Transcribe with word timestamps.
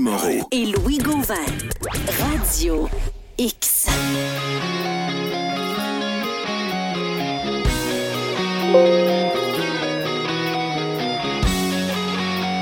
Moreau. 0.00 0.48
et 0.50 0.66
Louis 0.66 0.98
Gauvin. 0.98 1.34
Radio 2.20 2.88
X. 3.38 3.86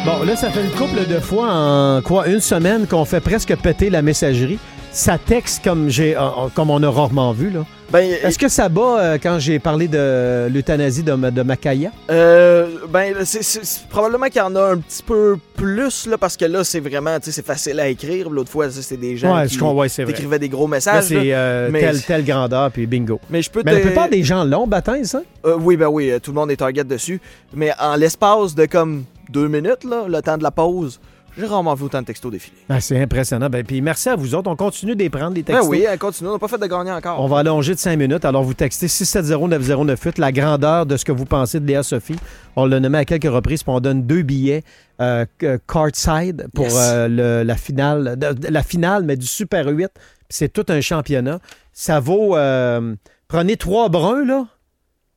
Bon, 0.05 0.25
là, 0.25 0.37
ça 0.37 0.51
fait 0.51 0.65
une 0.65 0.71
couple 0.71 1.07
de 1.07 1.21
fois 1.21 1.49
en 1.53 2.03
quoi 2.03 2.29
une 2.29 2.41
semaine 2.41 2.87
qu'on 2.87 3.05
fait 3.05 3.21
presque 3.21 3.55
péter 3.57 3.91
la 3.91 4.01
messagerie. 4.03 4.59
Ça 4.91 5.17
texte 5.19 5.63
comme 5.63 5.89
j'ai 5.91 6.17
euh, 6.17 6.21
euh, 6.23 6.49
comme 6.55 6.71
on 6.71 6.83
a 6.83 6.91
rarement 6.91 7.33
vu 7.33 7.51
là. 7.51 7.65
Ben, 7.91 8.01
Est-ce 8.23 8.39
que 8.39 8.49
ça 8.49 8.69
bat 8.69 8.99
euh, 9.01 9.19
quand 9.23 9.39
j'ai 9.39 9.59
parlé 9.59 9.89
de 9.89 10.49
l'euthanasie 10.53 11.03
de, 11.03 11.15
de 11.31 11.43
Macaya? 11.43 11.91
euh, 12.11 12.67
ben 12.91 13.15
c'est- 13.25 13.87
probablement 13.89 14.27
qu'il 14.27 14.37
y 14.37 14.41
en 14.43 14.55
a 14.57 14.61
un 14.73 14.77
petit 14.79 15.03
peu 15.03 15.37
plus, 15.57 16.07
là, 16.07 16.19
parce 16.19 16.37
que 16.37 16.45
là, 16.45 16.65
c'est 16.65 16.81
vraiment, 16.81 17.19
tu 17.19 17.27
sais, 17.27 17.33
c'est 17.33 17.47
facile 17.47 17.81
à 17.81 17.89
écrire. 17.89 18.29
L'autre 18.29 18.51
fois, 18.51 18.69
ça, 18.71 18.83
c'était 18.83 19.01
des 19.01 19.17
gens 19.17 19.35
Ouais, 19.35 19.47
qui 19.47 19.59
ouais, 19.63 19.87
écrivaient 20.11 20.39
des 20.39 20.51
gros 20.51 20.67
messages. 20.67 20.97
là. 21.11 21.21
c'est 21.21 21.33
euh, 21.33 21.69
mais- 21.73 21.81
telle, 21.81 22.03
telle 22.03 22.25
grandeur, 22.27 22.71
puis 22.73 22.87
bingo. 22.87 23.21
Mais 23.31 23.41
je 23.41 23.51
peux 23.51 23.63
Mais 23.65 23.73
la 23.75 23.81
plupart 23.81 24.09
des 24.11 24.23
gens 24.23 24.45
l'ont, 24.45 24.67
baptême, 24.67 25.05
ça? 25.05 25.23
Euh, 25.47 25.57
oui, 25.59 25.77
ben 25.79 25.89
oui, 25.89 26.11
euh, 26.11 26.19
tout 26.19 26.33
le 26.33 26.37
monde 26.37 26.51
est 26.51 26.57
target 26.57 26.85
dessus. 26.85 27.21
Mais 27.55 27.73
en 27.81 27.97
l'espace 27.97 28.55
de 28.55 28.67
comme 28.67 29.05
deux 29.31 29.49
minutes, 29.49 29.85
là, 29.85 30.05
le 30.09 30.21
temps 30.21 30.37
de 30.37 30.43
la 30.43 30.51
pause, 30.51 31.01
j'ai 31.39 31.47
rarement 31.47 31.75
vu 31.75 31.85
autant 31.85 32.01
de 32.01 32.07
textos 32.07 32.31
défiler. 32.33 32.57
Ah, 32.69 32.81
c'est 32.81 33.01
impressionnant. 33.01 33.49
Ben, 33.49 33.65
puis 33.65 33.81
merci 33.81 34.09
à 34.09 34.17
vous 34.17 34.35
autres. 34.35 34.51
On 34.51 34.57
continue 34.57 34.97
d'y 34.97 35.09
prendre 35.09 35.33
des 35.33 35.43
Ben 35.43 35.55
textos. 35.55 35.69
oui, 35.71 35.87
elle 35.89 35.99
continue. 35.99 36.29
On 36.31 36.33
n'a 36.33 36.39
pas 36.39 36.49
fait 36.49 36.59
de 36.59 36.67
gagnant 36.67 36.97
encore. 36.97 37.21
On 37.23 37.29
va 37.29 37.39
allonger 37.39 37.75
de 37.75 37.79
5 37.79 37.97
minutes. 37.97 38.25
Alors, 38.25 38.43
vous 38.43 38.55
textez 38.55 38.89
670-9098, 38.89 40.19
la 40.21 40.33
grandeur 40.33 40.85
de 40.87 40.97
ce 40.97 41.05
que 41.05 41.13
vous 41.13 41.25
pensez 41.25 41.61
de 41.61 41.67
Léa 41.67 41.83
Sophie. 41.83 42.17
On 42.57 42.67
l'a 42.67 42.81
nommé 42.81 42.99
à 42.99 43.05
quelques 43.05 43.31
reprises, 43.33 43.63
puis 43.63 43.73
on 43.73 43.81
donne 43.81 44.03
deux 44.07 44.23
billets 44.23 44.63
euh, 45.01 45.25
que- 45.39 45.59
courtside 45.67 46.49
pour 46.55 46.65
Yes. 46.65 46.75
euh, 46.77 47.09
le- 47.09 47.43
la 47.47 47.57
finale, 47.57 48.17
de- 48.19 48.33
de- 48.33 48.49
la 48.49 48.63
finale, 48.65 49.05
mais 49.05 49.17
du 49.17 49.27
Super 49.27 49.67
8. 49.69 49.89
Puis 49.95 50.03
C'est 50.31 50.49
tout 50.53 50.67
un 50.69 50.81
championnat. 50.81 51.39
Ça 51.73 52.01
vaut. 52.01 52.37
euh, 52.37 52.97
prenez 53.29 53.57
trois 53.57 53.89
bruns, 53.89 54.25
là, 54.25 54.47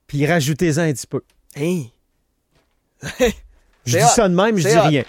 puis 0.07 0.25
rajoutez-en 0.27 0.81
un 0.83 0.93
petit 0.93 1.07
peu. 1.07 1.21
Hey, 1.55 1.91
Je 3.83 3.93
C'est 3.93 3.97
dis 3.97 4.03
hot. 4.03 4.07
ça 4.15 4.29
de 4.29 4.35
même, 4.35 4.57
je 4.57 4.67
dis 4.67 4.77
hot. 4.77 4.81
rien. 4.83 5.03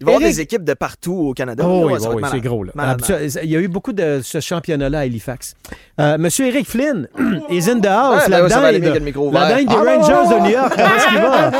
Il 0.00 0.06
va 0.06 0.12
y 0.12 0.14
avoir 0.14 0.28
des 0.30 0.40
équipes 0.40 0.64
de 0.64 0.74
partout 0.74 1.12
au 1.28 1.34
Canada. 1.34 1.62
Oh, 1.66 1.84
oui, 1.86 1.98
va 1.98 2.10
oui, 2.10 2.22
être 2.22 2.30
c'est 2.30 2.40
gros. 2.40 2.64
Là. 2.64 2.72
Malade, 2.74 3.00
malade. 3.08 3.22
Absol- 3.26 3.40
Il 3.44 3.50
y 3.50 3.56
a 3.56 3.60
eu 3.60 3.68
beaucoup 3.68 3.92
de 3.92 4.20
ce 4.22 4.40
championnat-là 4.40 4.98
à 4.98 5.02
Halifax. 5.02 5.54
Euh, 6.00 6.16
Monsieur 6.18 6.46
Eric 6.46 6.66
Flynn 6.66 7.06
is 7.50 7.68
in 7.70 7.80
the 7.80 7.86
house. 7.86 8.24
Ouais, 8.24 8.30
la 8.30 8.38
ben 8.38 8.44
oui, 8.44 8.50
ça 8.50 8.60
va 8.60 8.66
aller 8.68 8.78
mieux 8.78 8.86
dinde, 8.86 8.94
que 8.94 8.98
le 9.00 9.04
micro 9.04 9.30
la 9.30 9.54
des 9.54 9.66
Ah, 9.68 9.74
Rangers 9.74 10.34
de 10.34 10.40
New 10.42 10.50
York. 10.50 10.72
Comment 10.74 10.96
est-ce 10.96 11.08
qu'il 11.08 11.18
va? 11.18 11.50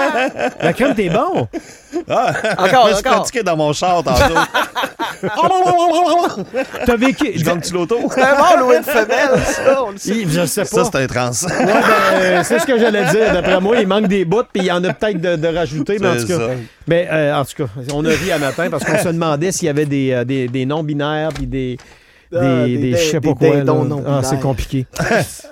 La 0.62 0.72
crème, 0.72 0.94
t'es 0.94 1.08
bon. 1.10 1.48
Ah, 2.08 2.32
Encore, 2.58 2.86
je 2.86 2.90
me 2.90 2.94
suis 2.96 3.06
encore. 3.06 3.12
pratiqué 3.20 3.42
dans 3.42 3.56
mon 3.56 3.72
char 3.72 4.02
tantôt. 4.02 4.34
T'as 6.86 6.96
vécu. 6.96 7.32
je 7.36 7.44
gagne-tu 7.44 7.74
l'auto? 7.74 7.98
C'est 8.14 8.22
un 8.22 8.80
de 8.80 8.84
femelle, 8.84 9.38
ça, 9.44 9.82
on 9.84 9.90
le 9.90 9.98
sait. 9.98 10.10
Il- 10.16 10.30
Je 10.30 10.46
sais 10.46 10.64
Ça, 10.64 10.76
pas. 10.76 10.84
c'est 10.84 10.96
un 11.02 11.06
trans. 11.06 11.30
Ouais, 11.30 11.66
ben, 11.66 12.22
euh, 12.22 12.42
c'est 12.44 12.58
ce 12.58 12.66
que 12.66 12.78
j'allais 12.78 13.04
dire. 13.10 13.32
D'après 13.32 13.60
moi, 13.60 13.76
il 13.80 13.86
manque 13.86 14.06
des 14.08 14.24
bouts, 14.24 14.42
puis 14.52 14.62
il 14.62 14.66
y 14.66 14.72
en 14.72 14.82
a 14.84 14.92
peut-être 14.92 15.20
de, 15.20 15.36
de 15.36 15.48
rajouter. 15.56 15.98
Mais 16.00 16.08
en 16.08 16.14
C'est 16.14 16.20
tout 16.20 16.26
cas, 16.28 16.38
ça. 16.38 16.46
mais, 16.86 17.08
euh, 17.10 17.34
en 17.36 17.44
tout 17.44 17.64
cas, 17.64 17.70
on 17.92 18.04
a 18.04 18.08
ri 18.08 18.32
à 18.32 18.38
matin 18.38 18.68
parce 18.70 18.84
qu'on 18.84 18.98
se 18.98 19.08
demandait 19.08 19.52
s'il 19.52 19.66
y 19.66 19.70
avait 19.70 19.86
des, 19.86 20.12
euh, 20.12 20.24
des, 20.24 20.48
des 20.48 20.66
non-binaires 20.66 21.30
puis 21.34 21.46
des. 21.46 21.76
Des, 22.32 22.38
Ah, 22.38 22.64
des 22.66 22.76
des- 22.78 22.92
je 22.92 22.96
sais 22.96 23.20
pas 23.20 23.28
des 23.30 23.34
quoi. 23.34 23.48
là. 23.48 23.56
dindons 23.64 23.84
non 23.84 24.04
Ah, 24.06 24.20
c'est 24.22 24.38
compliqué. 24.40 24.86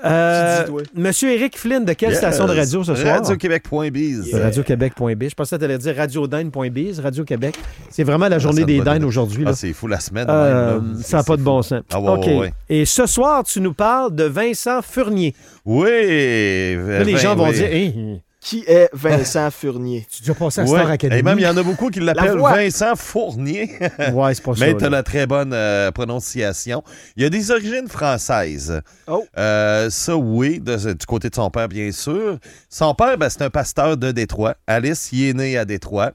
Euh. 0.05 0.65
Monsieur 0.95 1.33
Eric 1.33 1.59
Flynn, 1.59 1.84
de 1.84 1.93
quelle 1.93 2.15
station 2.15 2.47
de 2.47 2.53
radio 2.55 2.84
ce 2.84 2.95
soir? 2.95 3.17
Radio-Québec.biz. 3.21 4.33
Radio-Québec.biz. 4.34 5.31
Je 5.31 5.34
pensais 5.34 5.56
que 5.56 5.61
tu 5.61 5.65
allais 5.65 5.79
dire 5.79 5.97
radiodinde.biz, 5.97 7.01
Radio-Québec. 7.01 7.56
C'est 7.91 8.05
vraiment 8.05 8.29
la 8.29 8.39
journée 8.39 8.61
ça 8.61 8.67
des 8.67 8.81
dindes 8.81 9.03
aujourd'hui. 9.05 9.43
là. 9.45 9.51
Ah, 9.53 9.56
c'est 9.56 9.73
fou 9.73 9.89
la 9.89 9.99
semaine. 9.99 10.27
Euh, 10.31 10.81
même, 10.81 10.93
là. 10.95 11.03
ça 11.03 11.17
n'a 11.19 11.23
pas 11.25 11.37
de 11.37 11.43
bon 11.43 11.62
sens. 11.62 11.83
Ah, 11.93 12.01
ouais, 12.01 12.09
OK. 12.11 12.27
ouais, 12.27 12.37
ouais. 12.39 12.53
Et 12.69 12.84
ce 12.84 13.06
soir, 13.06 13.43
tu 13.43 13.61
nous 13.61 13.75
parles 13.75 14.15
de 14.15 14.25
Vincent 14.25 14.81
Furnier. 14.83 15.34
Oui. 15.65 15.89
Là, 15.89 17.03
les 17.03 17.12
ben 17.15 17.17
gens 17.19 17.34
vont 17.34 17.49
oui. 17.49 17.55
dire 17.55 17.67
Hey, 17.67 18.22
Qui 18.48 18.64
est 18.66 18.88
Vincent 18.94 19.50
Furnier? 19.50 20.06
tu 20.10 20.22
dois 20.22 20.34
passer 20.34 20.62
à 20.62 20.64
Ouais. 20.64 20.70
Star 20.78 20.91
Academy. 20.91 21.20
Et 21.20 21.22
même, 21.22 21.38
il 21.38 21.42
y 21.42 21.47
en 21.47 21.56
a 21.59 21.62
beaucoup 21.62 21.91
qui 21.91 22.00
l'appellent. 22.00 22.38
Vincent 22.38 22.97
Fournier. 22.97 23.70
Ouais, 24.14 24.34
c'est 24.34 24.42
pas 24.42 24.54
ça. 24.54 24.64
Mais 24.64 24.75
tu 24.75 24.84
as 24.84 24.88
la 24.88 25.03
très 25.03 25.26
bonne 25.26 25.53
euh, 25.53 25.91
prononciation. 25.91 26.82
Il 27.16 27.25
a 27.26 27.28
des 27.28 27.50
origines 27.50 27.88
françaises. 27.88 28.81
Oh. 29.06 29.22
Euh, 29.37 29.91
ça, 29.91 30.16
oui, 30.16 30.60
de- 30.60 30.94
du 30.94 31.04
côté 31.06 31.28
de 31.28 31.34
son 31.34 31.50
père, 31.50 31.69
bien 31.69 31.92
sûr. 31.92 32.38
Son 32.70 32.94
père, 32.94 33.19
ben, 33.19 33.28
c'est 33.28 33.42
un 33.42 33.50
pasteur 33.50 33.98
de 33.98 34.12
Détroit. 34.12 34.54
Alice, 34.66 35.10
il 35.12 35.28
est 35.28 35.34
né 35.34 35.58
à 35.58 35.66
Détroit. 35.66 36.12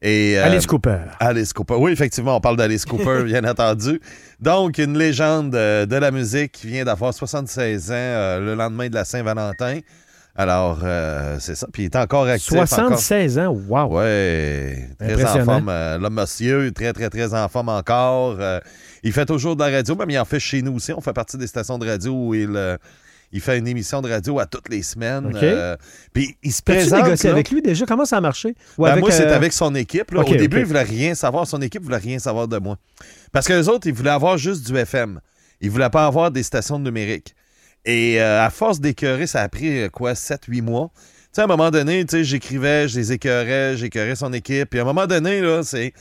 Et, 0.00 0.38
euh, 0.38 0.44
Alice 0.44 0.66
Cooper. 0.66 0.98
Alice 1.18 1.52
Cooper. 1.52 1.74
Oui, 1.78 1.90
effectivement, 1.90 2.36
on 2.36 2.40
parle 2.40 2.56
d'Alice 2.56 2.84
Cooper, 2.84 3.22
bien 3.24 3.42
entendu. 3.44 4.00
Donc, 4.40 4.78
une 4.78 4.96
légende 4.96 5.54
euh, 5.56 5.84
de 5.86 5.96
la 5.96 6.12
musique 6.12 6.52
qui 6.52 6.68
vient 6.68 6.84
d'avoir 6.84 7.12
76 7.12 7.90
ans 7.90 7.94
euh, 7.94 8.38
le 8.40 8.54
lendemain 8.54 8.88
de 8.88 8.94
la 8.94 9.04
Saint-Valentin. 9.04 9.80
Alors, 10.34 10.80
euh, 10.82 11.36
c'est 11.40 11.54
ça. 11.54 11.66
Puis 11.72 11.82
il 11.82 11.86
est 11.86 11.96
encore 11.96 12.26
actif. 12.26 12.52
encore- 12.52 12.66
76 12.68 13.38
ans, 13.38 13.50
wow. 13.68 13.98
Ouais, 13.98 14.88
très 14.98 15.24
en 15.24 15.44
forme. 15.44 15.68
euh, 15.68 15.98
L'homme 15.98 16.14
monsieur, 16.14 16.72
très, 16.72 16.92
très, 16.94 17.10
très 17.10 17.34
en 17.34 17.48
forme 17.48 17.68
encore. 17.68 18.36
Euh, 18.40 18.58
il 19.02 19.12
fait 19.12 19.26
toujours 19.26 19.56
de 19.56 19.62
la 19.64 19.70
radio, 19.70 19.94
même 19.94 20.08
il 20.10 20.18
en 20.18 20.24
fait 20.24 20.40
chez 20.40 20.62
nous 20.62 20.74
aussi. 20.76 20.92
On 20.92 21.00
fait 21.02 21.12
partie 21.12 21.36
des 21.36 21.46
stations 21.46 21.78
de 21.78 21.86
radio 21.86 22.12
où 22.14 22.34
il, 22.34 22.56
euh, 22.56 22.78
il 23.30 23.42
fait 23.42 23.58
une 23.58 23.68
émission 23.68 24.00
de 24.00 24.08
radio 24.10 24.38
à 24.38 24.46
toutes 24.46 24.70
les 24.70 24.82
semaines. 24.82 25.32
Puis 26.14 26.34
il 26.42 26.52
se 26.52 26.62
présente. 26.62 27.02
négocié 27.04 27.28
là. 27.28 27.34
avec 27.34 27.50
lui 27.50 27.60
déjà? 27.60 27.84
Comment 27.84 28.06
ça 28.06 28.16
a 28.16 28.20
marché? 28.22 28.54
Ou 28.78 28.84
Ben, 28.84 28.92
avec, 28.92 29.02
moi, 29.02 29.10
c'est 29.10 29.26
avec 29.26 29.52
son 29.52 29.74
équipe. 29.74 30.12
là. 30.12 30.20
Au 30.20 30.24
début, 30.24 30.60
il 30.60 30.64
voulait 30.66 30.82
rien 30.82 31.14
savoir. 31.14 31.46
Son 31.46 31.60
équipe 31.60 31.82
voulait 31.82 31.96
rien 31.98 32.18
savoir 32.18 32.48
de 32.48 32.56
moi. 32.58 32.78
Parce 33.32 33.46
que 33.46 33.52
les 33.52 33.68
autres, 33.68 33.86
ils 33.86 33.92
voulaient 33.92 34.08
avoir 34.10 34.38
juste 34.38 34.66
du 34.66 34.74
FM. 34.78 35.20
Ils 35.60 35.70
voulaient 35.70 35.90
pas 35.90 36.06
avoir 36.06 36.30
des 36.30 36.42
stations 36.42 36.78
numériques. 36.78 37.34
Et 37.84 38.20
euh, 38.20 38.44
à 38.44 38.50
force 38.50 38.80
d'écœurer, 38.80 39.26
ça 39.26 39.40
a 39.42 39.48
pris 39.48 39.82
euh, 39.82 39.88
quoi, 39.88 40.12
7-8 40.12 40.62
mois. 40.62 40.90
Tu 40.94 41.00
sais, 41.32 41.40
à 41.40 41.44
un 41.44 41.48
moment 41.48 41.70
donné, 41.70 42.04
tu 42.04 42.16
sais, 42.18 42.24
j'écrivais, 42.24 42.86
je 42.88 42.98
les 42.98 43.12
écœurais, 43.12 43.76
j'écœurais 43.76 44.14
son 44.16 44.32
équipe. 44.32 44.70
Puis 44.70 44.78
à 44.78 44.82
un 44.82 44.86
moment 44.86 45.06
donné, 45.06 45.40
là, 45.40 45.62
c'est. 45.64 45.92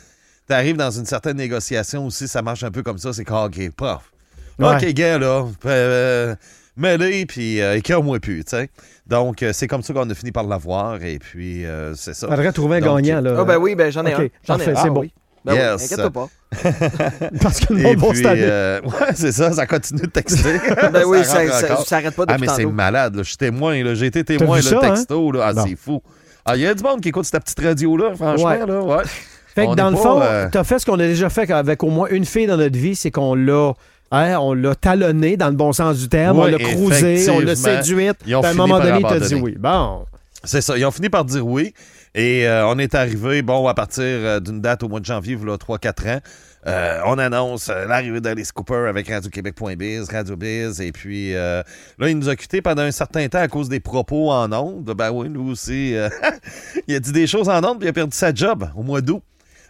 T'arrives 0.47 0.75
dans 0.75 0.91
une 0.91 1.05
certaine 1.05 1.37
négociation 1.37 2.05
aussi, 2.05 2.27
ça 2.27 2.41
marche 2.41 2.63
un 2.63 2.71
peu 2.71 2.83
comme 2.83 2.97
ça. 2.97 3.13
C'est 3.13 3.23
comme, 3.23 3.45
OK, 3.45 3.69
prof. 3.71 4.11
Ouais. 4.59 4.75
OK, 4.75 4.85
gars, 4.93 5.17
là. 5.17 5.45
Euh, 5.65 6.35
Mêlé, 6.77 7.25
puis 7.25 7.61
euh, 7.61 7.75
écœure-moi 7.77 8.19
plus, 8.19 8.43
tu 8.43 8.51
sais. 8.51 8.69
Donc, 9.05 9.43
euh, 9.43 9.51
c'est 9.53 9.67
comme 9.67 9.81
ça 9.83 9.93
qu'on 9.93 10.09
a 10.09 10.13
fini 10.13 10.31
par 10.31 10.43
l'avoir. 10.45 11.03
Et 11.03 11.19
puis, 11.19 11.65
euh, 11.65 11.93
c'est 11.95 12.13
ça. 12.13 12.27
Faudrait 12.27 12.51
trouver 12.53 12.77
un 12.77 12.81
Donc, 12.81 13.01
gagnant. 13.01 13.21
Là. 13.21 13.35
Ah 13.39 13.43
ben 13.43 13.57
oui, 13.57 13.75
ben 13.75 13.91
j'en 13.91 14.05
ai 14.05 14.13
un. 14.13 14.27
J'en 14.45 14.57
ai 14.57 14.63
un. 14.63 14.75
c'est 14.75 14.77
Ah, 14.77 14.89
bon. 14.89 15.01
oui. 15.01 15.13
Ben 15.43 15.53
Yes. 15.55 15.95
oui, 15.97 16.09
pas. 16.11 16.27
Parce 17.41 17.59
que 17.59 17.73
le 17.73 17.81
monde 17.81 17.97
va 17.97 18.13
se 18.15 18.21
euh, 18.25 18.81
ouais, 18.81 18.91
c'est 19.15 19.31
ça, 19.31 19.51
ça 19.51 19.65
continue 19.65 20.01
de 20.01 20.07
texter. 20.07 20.59
Ben 20.93 21.03
oui, 21.05 21.23
Ça 21.23 21.47
ça, 21.47 21.51
ça, 21.67 21.73
encore. 21.73 21.87
ça 21.87 21.97
arrête 21.97 22.15
pas 22.15 22.25
Ah, 22.27 22.33
depuis 22.33 22.47
mais 22.47 22.53
c'est 22.55 22.65
malade, 22.65 23.15
là. 23.15 23.23
Je 23.23 23.27
suis 23.29 23.37
témoin, 23.37 23.83
là. 23.83 23.95
J'ai 23.95 24.07
été 24.07 24.23
témoin, 24.23 24.57
le 24.57 24.61
ça, 24.63 24.77
hein? 24.83 24.89
texto, 24.93 25.31
là. 25.31 25.51
Ah, 25.55 25.63
c'est 25.65 25.75
fou. 25.75 26.01
Ah, 26.45 26.55
il 26.55 26.61
y 26.61 26.67
a 26.67 26.73
du 26.73 26.83
monde 26.83 27.01
qui 27.01 27.09
écoute 27.09 27.25
cette 27.25 27.41
petite 27.43 27.59
radio-là, 27.59 28.15
franchement, 28.15 28.45
Ouais. 28.45 28.65
là. 28.65 28.81
Ouais. 28.81 29.03
Fait 29.55 29.65
que 29.65 29.71
On 29.71 29.75
dans 29.75 29.89
le 29.89 29.95
pas, 29.97 30.01
fond, 30.01 30.19
euh, 30.21 30.47
t'as 30.51 30.63
fait 30.63 30.79
ce 30.79 30.85
qu'on 30.85 30.93
a 30.99 31.05
déjà 31.07 31.29
fait 31.29 31.49
avec 31.51 31.83
au 31.83 31.89
moins 31.89 32.07
une 32.09 32.23
fille 32.25 32.47
dans 32.47 32.57
notre 32.57 32.77
vie, 32.77 32.95
c'est 32.95 33.11
qu'on 33.11 33.35
l'a. 33.35 33.73
hein, 34.11 34.37
on 34.39 34.53
l'a 34.53 34.75
talonné 34.75 35.35
dans 35.37 35.47
le 35.49 35.55
bon 35.55 35.73
sens 35.73 35.97
du 35.97 36.07
terme, 36.07 36.37
Ouais, 36.39 36.45
on 36.45 36.47
l'a 36.47 36.57
cruisé, 36.57 37.29
on 37.29 37.39
l'a 37.39 37.55
séduite. 37.55 38.17
À 38.31 38.47
un 38.47 38.53
moment 38.53 38.79
donné, 38.79 38.99
il 38.99 39.05
t'a 39.07 39.19
dit 39.19 39.35
oui. 39.35 39.55
Bon. 39.59 40.05
C'est 40.43 40.61
ça. 40.61 40.77
Ils 40.77 40.85
ont 40.85 40.91
fini 40.91 41.09
par 41.09 41.25
dire 41.25 41.45
oui. 41.45 41.73
Et 42.13 42.45
euh, 42.47 42.67
on 42.67 42.77
est 42.77 42.93
arrivé, 42.93 43.41
bon, 43.41 43.67
à 43.67 43.73
partir 43.73 44.03
euh, 44.03 44.39
d'une 44.41 44.59
date 44.59 44.83
au 44.83 44.89
mois 44.89 44.99
de 44.99 45.05
janvier, 45.05 45.35
voilà 45.35 45.55
3-4 45.55 46.17
ans. 46.17 46.19
euh, 46.67 46.99
on 47.05 47.17
annonce 47.17 47.69
l'arrivée 47.69 48.19
d'Alice 48.19 48.51
Cooper 48.51 48.85
avec 48.89 49.07
Radio-Québec.biz, 49.09 50.09
Radio 50.09 50.35
Biz. 50.35 50.81
Et 50.81 50.91
puis 50.91 51.33
euh, 51.35 51.63
là, 51.99 52.09
il 52.09 52.17
nous 52.17 52.27
a 52.27 52.35
quittés 52.35 52.61
pendant 52.61 52.81
un 52.81 52.91
certain 52.91 53.27
temps 53.29 53.39
à 53.39 53.47
cause 53.47 53.69
des 53.69 53.79
propos 53.79 54.29
en 54.29 54.51
ondes. 54.51 54.93
Ben 54.93 55.09
oui, 55.11 55.29
nous 55.29 55.49
aussi. 55.51 55.95
il 56.87 56.95
a 56.95 56.99
dit 56.99 57.13
des 57.13 57.27
choses 57.27 57.47
en 57.47 57.63
ondes, 57.63 57.79
puis 57.79 57.87
il 57.87 57.89
a 57.89 57.93
perdu 57.93 58.15
sa 58.15 58.33
job 58.33 58.69
au 58.75 58.83
mois 58.83 58.99
d'août. 58.99 59.23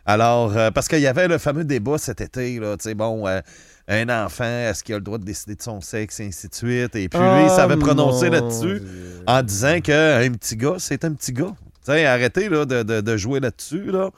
Alors, 0.08 0.58
euh, 0.58 0.72
parce 0.72 0.88
qu'il 0.88 1.00
y 1.00 1.06
avait 1.08 1.28
le 1.28 1.38
fameux 1.38 1.64
débat 1.64 2.00
cet 2.00 2.22
été, 2.22 2.60
là, 2.60 2.76
tu 2.76 2.86
sais, 2.90 2.96
bon, 2.96 3.28
euh, 3.28 3.40
un 3.88 4.10
enfant, 4.10 4.44
est-ce 4.46 4.84
qu'il 4.84 4.96
a 4.96 4.98
le 4.98 5.04
droit 5.04 5.20
de 5.20 5.24
décider 5.24 5.54
de 5.54 5.62
son 5.62 5.80
sexe, 5.80 6.20
et 6.20 6.26
ainsi 6.26 6.48
de 6.50 6.56
suite? 6.56 6.96
Et 6.96 7.08
puis 7.08 7.20
lui, 7.20 7.44
il 7.44 7.50
s'avait 7.52 7.78
prononcé 7.78 8.26
Oh, 8.30 8.34
là-dessus 8.34 8.82
en 9.28 9.44
disant 9.44 9.80
qu'un 9.80 10.32
petit 10.32 10.56
gars, 10.56 10.78
c'est 10.80 11.06
un 11.06 11.14
petit 11.14 11.34
gars. 11.34 11.54
Tu 11.86 11.92
sais, 11.92 12.06
arrêtez 12.06 12.50
là, 12.50 12.66
de, 12.66 12.84
de- 12.84 13.02
de 13.02 13.18
jouer 13.18 13.40
là-dessus. 13.40 13.86
Là. 13.92 14.10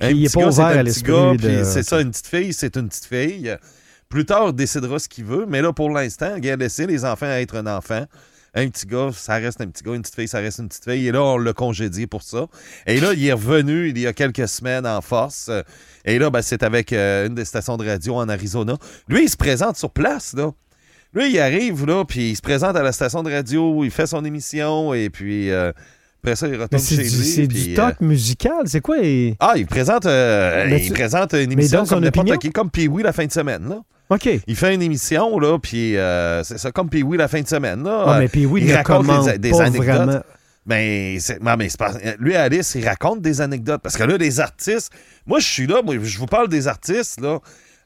Un 0.00 0.10
il 0.10 0.24
est 0.24 0.34
pas 0.34 0.40
gars, 0.40 0.48
ouvert 0.48 0.66
un 0.66 0.68
à 0.70 0.72
petit 0.78 0.84
l'esprit. 0.84 1.12
gars, 1.12 1.32
de- 1.32 1.36
puis 1.36 1.56
c'est 1.64 1.82
ça, 1.82 2.00
une 2.00 2.10
petite 2.10 2.26
fille, 2.26 2.52
c'est 2.52 2.76
une 2.76 2.88
petite 2.88 3.06
fille. 3.06 3.56
Plus 4.08 4.24
tard, 4.24 4.46
il 4.48 4.54
décidera 4.54 4.98
ce 4.98 5.08
qu'il 5.08 5.24
veut, 5.24 5.46
mais 5.48 5.62
là, 5.62 5.72
pour 5.72 5.90
l'instant, 5.90 6.36
il 6.40 6.48
a 6.50 6.56
laissé 6.56 6.86
les 6.86 7.04
enfants 7.04 7.26
être 7.26 7.56
un 7.56 7.66
enfant. 7.66 8.04
Un 8.56 8.68
petit 8.68 8.86
gars, 8.86 9.10
ça 9.12 9.34
reste 9.34 9.60
un 9.60 9.66
petit 9.66 9.82
gars. 9.82 9.94
Une 9.94 10.02
petite 10.02 10.14
fille, 10.14 10.28
ça 10.28 10.38
reste 10.38 10.58
une 10.60 10.68
petite 10.68 10.84
fille. 10.84 11.08
Et 11.08 11.10
là, 11.12 11.22
on 11.22 11.38
l'a 11.38 11.52
congédié 11.52 12.06
pour 12.06 12.22
ça. 12.22 12.46
Et 12.86 13.00
là, 13.00 13.12
il 13.12 13.26
est 13.26 13.32
revenu 13.32 13.88
il 13.88 13.98
y 13.98 14.06
a 14.06 14.12
quelques 14.12 14.46
semaines 14.46 14.86
en 14.86 15.00
force. 15.00 15.50
Et 16.04 16.20
là, 16.20 16.30
ben, 16.30 16.40
c'est 16.40 16.62
avec 16.62 16.92
euh, 16.92 17.26
une 17.26 17.34
des 17.34 17.44
stations 17.44 17.76
de 17.76 17.84
radio 17.84 18.14
en 18.14 18.28
Arizona. 18.28 18.76
Lui, 19.08 19.24
il 19.24 19.28
se 19.28 19.36
présente 19.36 19.76
sur 19.76 19.90
place, 19.90 20.34
là. 20.34 20.52
Lui, 21.14 21.32
il 21.32 21.40
arrive, 21.40 21.84
là, 21.84 22.04
puis 22.04 22.30
il 22.30 22.36
se 22.36 22.42
présente 22.42 22.76
à 22.76 22.82
la 22.84 22.92
station 22.92 23.24
de 23.24 23.32
radio, 23.32 23.82
il 23.84 23.90
fait 23.90 24.06
son 24.06 24.24
émission, 24.24 24.94
et 24.94 25.10
puis... 25.10 25.50
euh, 25.50 25.72
Après 26.24 26.36
ça, 26.36 26.48
il 26.48 26.54
retourne 26.60 26.82
c'est 26.82 26.96
chez 26.96 27.02
du, 27.02 27.16
lui. 27.18 27.24
c'est 27.26 27.46
puis, 27.46 27.62
du 27.66 27.72
euh, 27.72 27.76
talk 27.76 28.00
musical. 28.00 28.62
C'est 28.64 28.80
quoi? 28.80 28.96
et- 29.02 29.36
Ah, 29.40 29.52
il 29.56 29.66
présente, 29.66 30.06
euh, 30.06 30.78
il 30.80 30.90
présente 30.92 31.34
une 31.34 31.40
il 31.50 31.52
émission 31.52 31.84
comme 31.84 32.02
n'importe 32.02 32.38
qui, 32.38 32.50
comme 32.50 32.70
Pee-Wee 32.70 33.02
la 33.02 33.12
fin 33.12 33.26
de 33.26 33.32
semaine. 33.32 33.68
Là. 33.68 33.80
OK. 34.08 34.28
Il 34.46 34.56
fait 34.56 34.74
une 34.74 34.80
émission, 34.82 35.38
là, 35.38 35.58
puis 35.58 35.96
euh, 35.98 36.42
c'est 36.42 36.58
ça, 36.58 36.72
comme 36.72 36.88
Pee-Wee 36.88 37.18
la 37.18 37.28
fin 37.28 37.42
de 37.42 37.46
semaine. 37.48 37.84
Là, 37.84 38.04
Ah, 38.06 38.18
mais 38.20 38.30
oui, 38.46 38.62
il 38.62 38.68
il 38.70 38.74
raconte 38.74 39.06
des- 39.26 39.38
des 39.38 39.50
pas 39.50 39.64
anecdotes. 39.64 39.84
vraiment. 39.86 40.20
Mais, 40.66 41.18
c'est, 41.20 41.42
non, 41.42 41.56
mais 41.58 41.68
pas- 41.78 41.92
lui, 42.18 42.34
Alice, 42.34 42.74
il 42.74 42.88
raconte 42.88 43.20
des 43.20 43.42
anecdotes. 43.42 43.82
Parce 43.82 43.98
que 43.98 44.02
là, 44.04 44.16
les 44.16 44.40
artistes, 44.40 44.90
moi, 45.26 45.38
je 45.40 45.46
suis 45.46 45.66
là, 45.66 45.82
moi, 45.84 45.94
je 46.02 46.18
vous 46.18 46.24
parle 46.26 46.48
des 46.48 46.68
artistes, 46.68 47.20
là. 47.20 47.38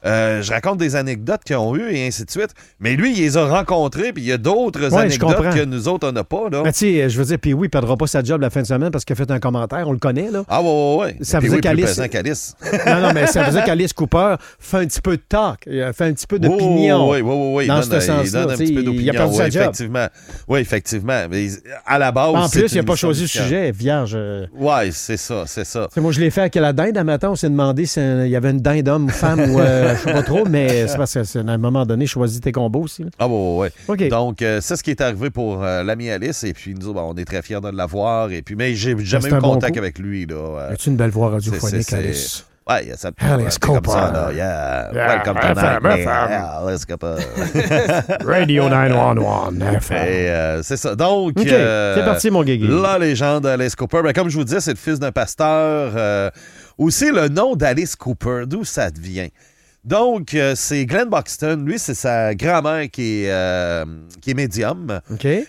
Euh, 0.06 0.42
je 0.42 0.52
raconte 0.52 0.78
des 0.78 0.94
anecdotes 0.96 1.40
qu'ils 1.44 1.56
ont 1.56 1.74
eues 1.74 1.90
et 1.90 2.06
ainsi 2.06 2.24
de 2.24 2.30
suite. 2.30 2.50
Mais 2.78 2.94
lui, 2.94 3.12
il 3.12 3.18
les 3.20 3.36
a 3.36 3.46
rencontrés, 3.46 4.12
puis 4.12 4.22
il 4.22 4.28
y 4.28 4.32
a 4.32 4.38
d'autres 4.38 4.88
Ouais, 4.92 5.02
anecdotes 5.02 5.54
que 5.54 5.64
nous 5.64 5.88
autres, 5.88 6.08
on 6.08 6.12
n'a 6.12 6.22
pas, 6.24 6.48
là. 6.50 6.62
Mais 6.64 6.72
tu 6.72 6.78
sais, 6.78 7.10
je 7.10 7.18
veux 7.18 7.24
dire, 7.24 7.38
puis 7.40 7.52
oui, 7.52 7.66
il 7.66 7.70
perdra 7.70 7.96
pas 7.96 8.06
sa 8.06 8.22
job 8.22 8.40
la 8.40 8.50
fin 8.50 8.62
de 8.62 8.66
semaine 8.66 8.90
parce 8.90 9.04
qu'il 9.04 9.14
a 9.14 9.16
fait 9.16 9.30
un 9.30 9.40
commentaire. 9.40 9.88
On 9.88 9.92
le 9.92 9.98
connaît, 9.98 10.30
là. 10.30 10.44
Ah, 10.48 10.62
ouais, 10.62 10.68
ouais, 10.68 10.96
ouais. 11.04 11.16
Ça 11.22 11.40
veut 11.40 11.50
oui, 11.50 11.60
qu'Alice- 11.60 11.98
non, 12.86 13.00
non, 13.00 13.12
mais 13.12 13.26
ça 13.26 13.42
veut 13.42 13.50
dire 13.52 13.64
qu'Alice 13.64 13.92
Cooper 13.92 14.36
fait 14.60 14.76
un 14.78 14.86
petit 14.86 15.00
peu 15.00 15.16
de 15.16 15.22
talk, 15.28 15.60
il 15.66 15.90
fait 15.94 16.04
un 16.04 16.12
petit 16.12 16.26
peu 16.26 16.38
d'opinion. 16.38 17.10
Oui, 17.10 17.20
oui, 17.20 17.34
oui, 17.34 17.50
oui. 17.54 17.66
Dans 17.66 17.80
Il 17.82 17.88
donne, 17.88 18.00
ce 18.00 18.04
il 18.04 18.06
sens-là, 18.06 18.42
donne 18.42 18.50
un 18.52 18.56
petit 18.56 18.72
peu 18.72 18.80
il 18.80 19.10
a 19.10 19.12
d'opinion. 19.12 19.32
sa 19.32 19.44
oui, 19.44 19.50
job. 19.50 19.62
effectivement. 19.62 20.06
Oui, 20.46 20.60
effectivement. 20.60 21.22
Mais 21.30 21.48
à 21.86 21.98
la 21.98 22.12
base. 22.12 22.34
En 22.34 22.48
plus, 22.48 22.72
il 22.72 22.76
n'a 22.76 22.82
pas 22.84 22.94
choisi 22.96 23.22
le 23.22 23.26
sujet, 23.28 23.72
vierge. 23.72 24.12
euh. 24.14 24.46
Ouais, 24.56 24.90
c'est 24.92 25.16
ça, 25.16 25.44
c'est 25.46 25.64
ça. 25.64 25.86
Tu 25.88 25.94
sais, 25.94 26.00
moi, 26.00 26.12
je 26.12 26.20
l'ai 26.20 26.30
fait 26.30 26.42
avec 26.42 26.54
la 26.54 26.72
dinde. 26.72 26.96
Un 26.98 27.04
matin, 27.04 27.30
on 27.30 27.34
s'est 27.36 27.50
demandé 27.50 27.84
s'il 27.86 28.28
y 28.28 28.36
avait 28.36 28.50
une 28.50 28.60
dinde 28.60 28.88
homme 28.88 29.06
ou 29.06 29.10
femme 29.10 29.40
ou 29.40 29.58
euh, 29.60 29.87
je 29.94 30.00
sais 30.02 30.12
pas 30.12 30.22
trop, 30.22 30.44
mais 30.46 30.86
c'est 30.86 30.96
parce 30.96 31.14
que 31.14 31.24
c'est- 31.24 31.38
à 31.38 31.42
un 31.52 31.58
moment 31.58 31.84
donné, 31.86 32.06
choisis 32.06 32.40
tes 32.40 32.52
combos 32.52 32.82
aussi. 32.82 33.04
là. 33.04 33.10
Ah, 33.18 33.26
ouais, 33.28 33.70
ouais. 33.88 34.08
Donc, 34.08 34.42
euh, 34.42 34.60
c'est 34.60 34.76
ce 34.76 34.82
qui 34.82 34.90
est 34.90 35.00
arrivé 35.00 35.30
pour 35.30 35.62
euh, 35.62 35.82
l'ami 35.82 36.10
Alice. 36.10 36.44
Et 36.44 36.52
puis, 36.52 36.74
nous, 36.74 36.92
bon, 36.92 37.12
on 37.12 37.16
est 37.16 37.24
très 37.24 37.42
fiers 37.42 37.60
de 37.60 37.68
l'avoir. 37.70 38.30
Et 38.32 38.42
puis, 38.42 38.54
mais 38.56 38.74
j'ai 38.74 38.96
jamais 39.04 39.28
c'est 39.30 39.36
eu 39.36 39.40
bon 39.40 39.54
contact 39.54 39.74
coup. 39.74 39.78
avec 39.80 39.98
lui. 39.98 40.26
Là. 40.26 40.34
Euh, 40.36 40.72
As-tu 40.72 40.90
une 40.90 40.96
belle 40.96 41.10
voix 41.10 41.30
radiophonique, 41.30 41.92
Alice? 41.92 42.44
Ouais, 42.68 42.82
il 42.82 42.88
y 42.90 42.92
a 42.92 42.98
ça. 42.98 43.10
Alice 43.18 43.46
c'est 43.52 43.60
comme 43.62 43.76
ça, 43.76 43.80
Cooper. 43.80 43.92
là. 44.12 44.28
Yeah. 44.34 44.90
Yeah, 44.92 45.06
Welcome 45.24 45.36
FM, 45.38 45.54
man. 45.82 45.92
FM. 45.92 46.04
Yeah, 46.04 46.58
Alice 46.66 46.84
Cooper. 46.84 47.14
Radio 48.26 48.68
911 48.68 49.62
FM. 49.76 49.96
Euh, 50.06 50.60
c'est 50.62 50.76
ça. 50.76 50.94
Donc, 50.94 51.32
euh, 51.38 51.94
c'est 51.96 52.04
parti, 52.04 52.30
mon 52.30 52.44
guégué. 52.44 52.66
La 52.68 52.98
légende 52.98 53.44
d'Alice 53.44 53.74
Cooper. 53.74 54.02
Ben, 54.04 54.12
comme 54.12 54.28
je 54.28 54.36
vous 54.36 54.44
disais, 54.44 54.60
c'est 54.60 54.72
le 54.72 54.76
fils 54.76 54.98
d'un 55.00 55.12
pasteur. 55.12 55.92
euh, 55.96 56.30
aussi, 56.76 57.10
le 57.10 57.28
nom 57.28 57.56
d'Alice 57.56 57.96
Cooper, 57.96 58.42
d'où 58.46 58.64
ça 58.64 58.90
devient? 58.90 59.30
Donc, 59.88 60.34
euh, 60.34 60.52
c'est 60.54 60.84
Glenn 60.84 61.08
Buxton. 61.08 61.64
Lui, 61.64 61.78
c'est 61.78 61.94
sa 61.94 62.34
grand-mère 62.34 62.90
qui 62.90 63.24
est, 63.24 63.30
euh, 63.30 63.86
qui 64.20 64.32
est 64.32 64.34
médium. 64.34 65.00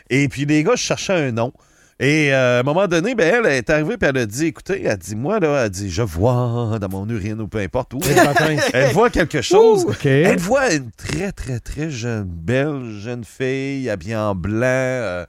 Et 0.09 0.29
puis, 0.29 0.45
les 0.45 0.63
gars 0.63 0.77
cherchaient 0.77 1.27
un 1.27 1.33
nom. 1.33 1.51
Et 1.99 2.33
euh, 2.33 2.57
à 2.57 2.59
un 2.61 2.63
moment 2.63 2.87
donné, 2.87 3.15
ben, 3.15 3.43
elle 3.45 3.51
est 3.51 3.69
arrivée 3.69 3.95
et 3.95 4.05
elle 4.05 4.17
a 4.17 4.25
dit, 4.25 4.45
écoutez, 4.45 4.81
elle 4.85 4.97
dit, 4.97 5.17
moi, 5.17 5.41
là, 5.41 5.65
elle 5.65 5.69
dit, 5.69 5.89
je 5.89 6.03
vois 6.03 6.77
dans 6.79 6.87
mon 6.89 7.09
urine 7.09 7.41
ou 7.41 7.49
peu 7.49 7.57
importe 7.57 7.93
où. 7.93 7.99
elle 8.73 8.93
voit 8.93 9.09
quelque 9.09 9.41
chose. 9.41 9.85
Elle 10.05 10.39
voit 10.39 10.73
une 10.73 10.91
très, 10.91 11.33
très, 11.33 11.59
très 11.59 11.89
jeune, 11.89 12.23
belle 12.23 12.97
jeune 12.97 13.25
fille 13.25 13.89
habillée 13.89 14.15
en 14.15 14.35
blanc. 14.35 15.25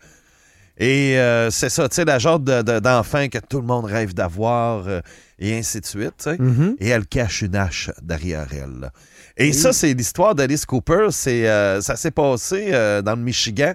Et 0.81 1.19
euh, 1.19 1.51
c'est 1.51 1.69
ça, 1.69 1.89
tu 1.89 1.95
sais, 1.97 2.05
la 2.05 2.19
genre 2.19 2.41
de- 2.41 2.63
de- 2.63 2.81
d'enfant 2.81 3.29
que 3.29 3.39
tout 3.39 3.61
le 3.61 3.67
monde 3.67 3.85
rêve 3.85 4.15
d'avoir 4.15 4.89
euh, 4.89 5.01
et 5.39 5.57
ainsi 5.57 5.81
de 5.81 5.87
suite. 5.87 6.29
Mhm. 6.39 6.77
Et 6.81 6.89
elle 6.89 7.07
cache 7.07 7.43
une 7.43 7.55
hache 7.55 7.91
derrière 8.03 8.47
elle. 8.53 8.91
Et 9.37 9.53
ça, 9.53 9.73
c'est 9.73 9.93
l'histoire 9.95 10.35
d'Alice 10.35 10.67
Cooper. 10.67 11.09
C'est, 11.11 11.49
euh, 11.49 11.81
ça 11.81 11.97
s'est 11.97 12.11
passé 12.11 12.73
dans 13.05 13.15
le 13.17 13.23
Michigan. 13.23 13.75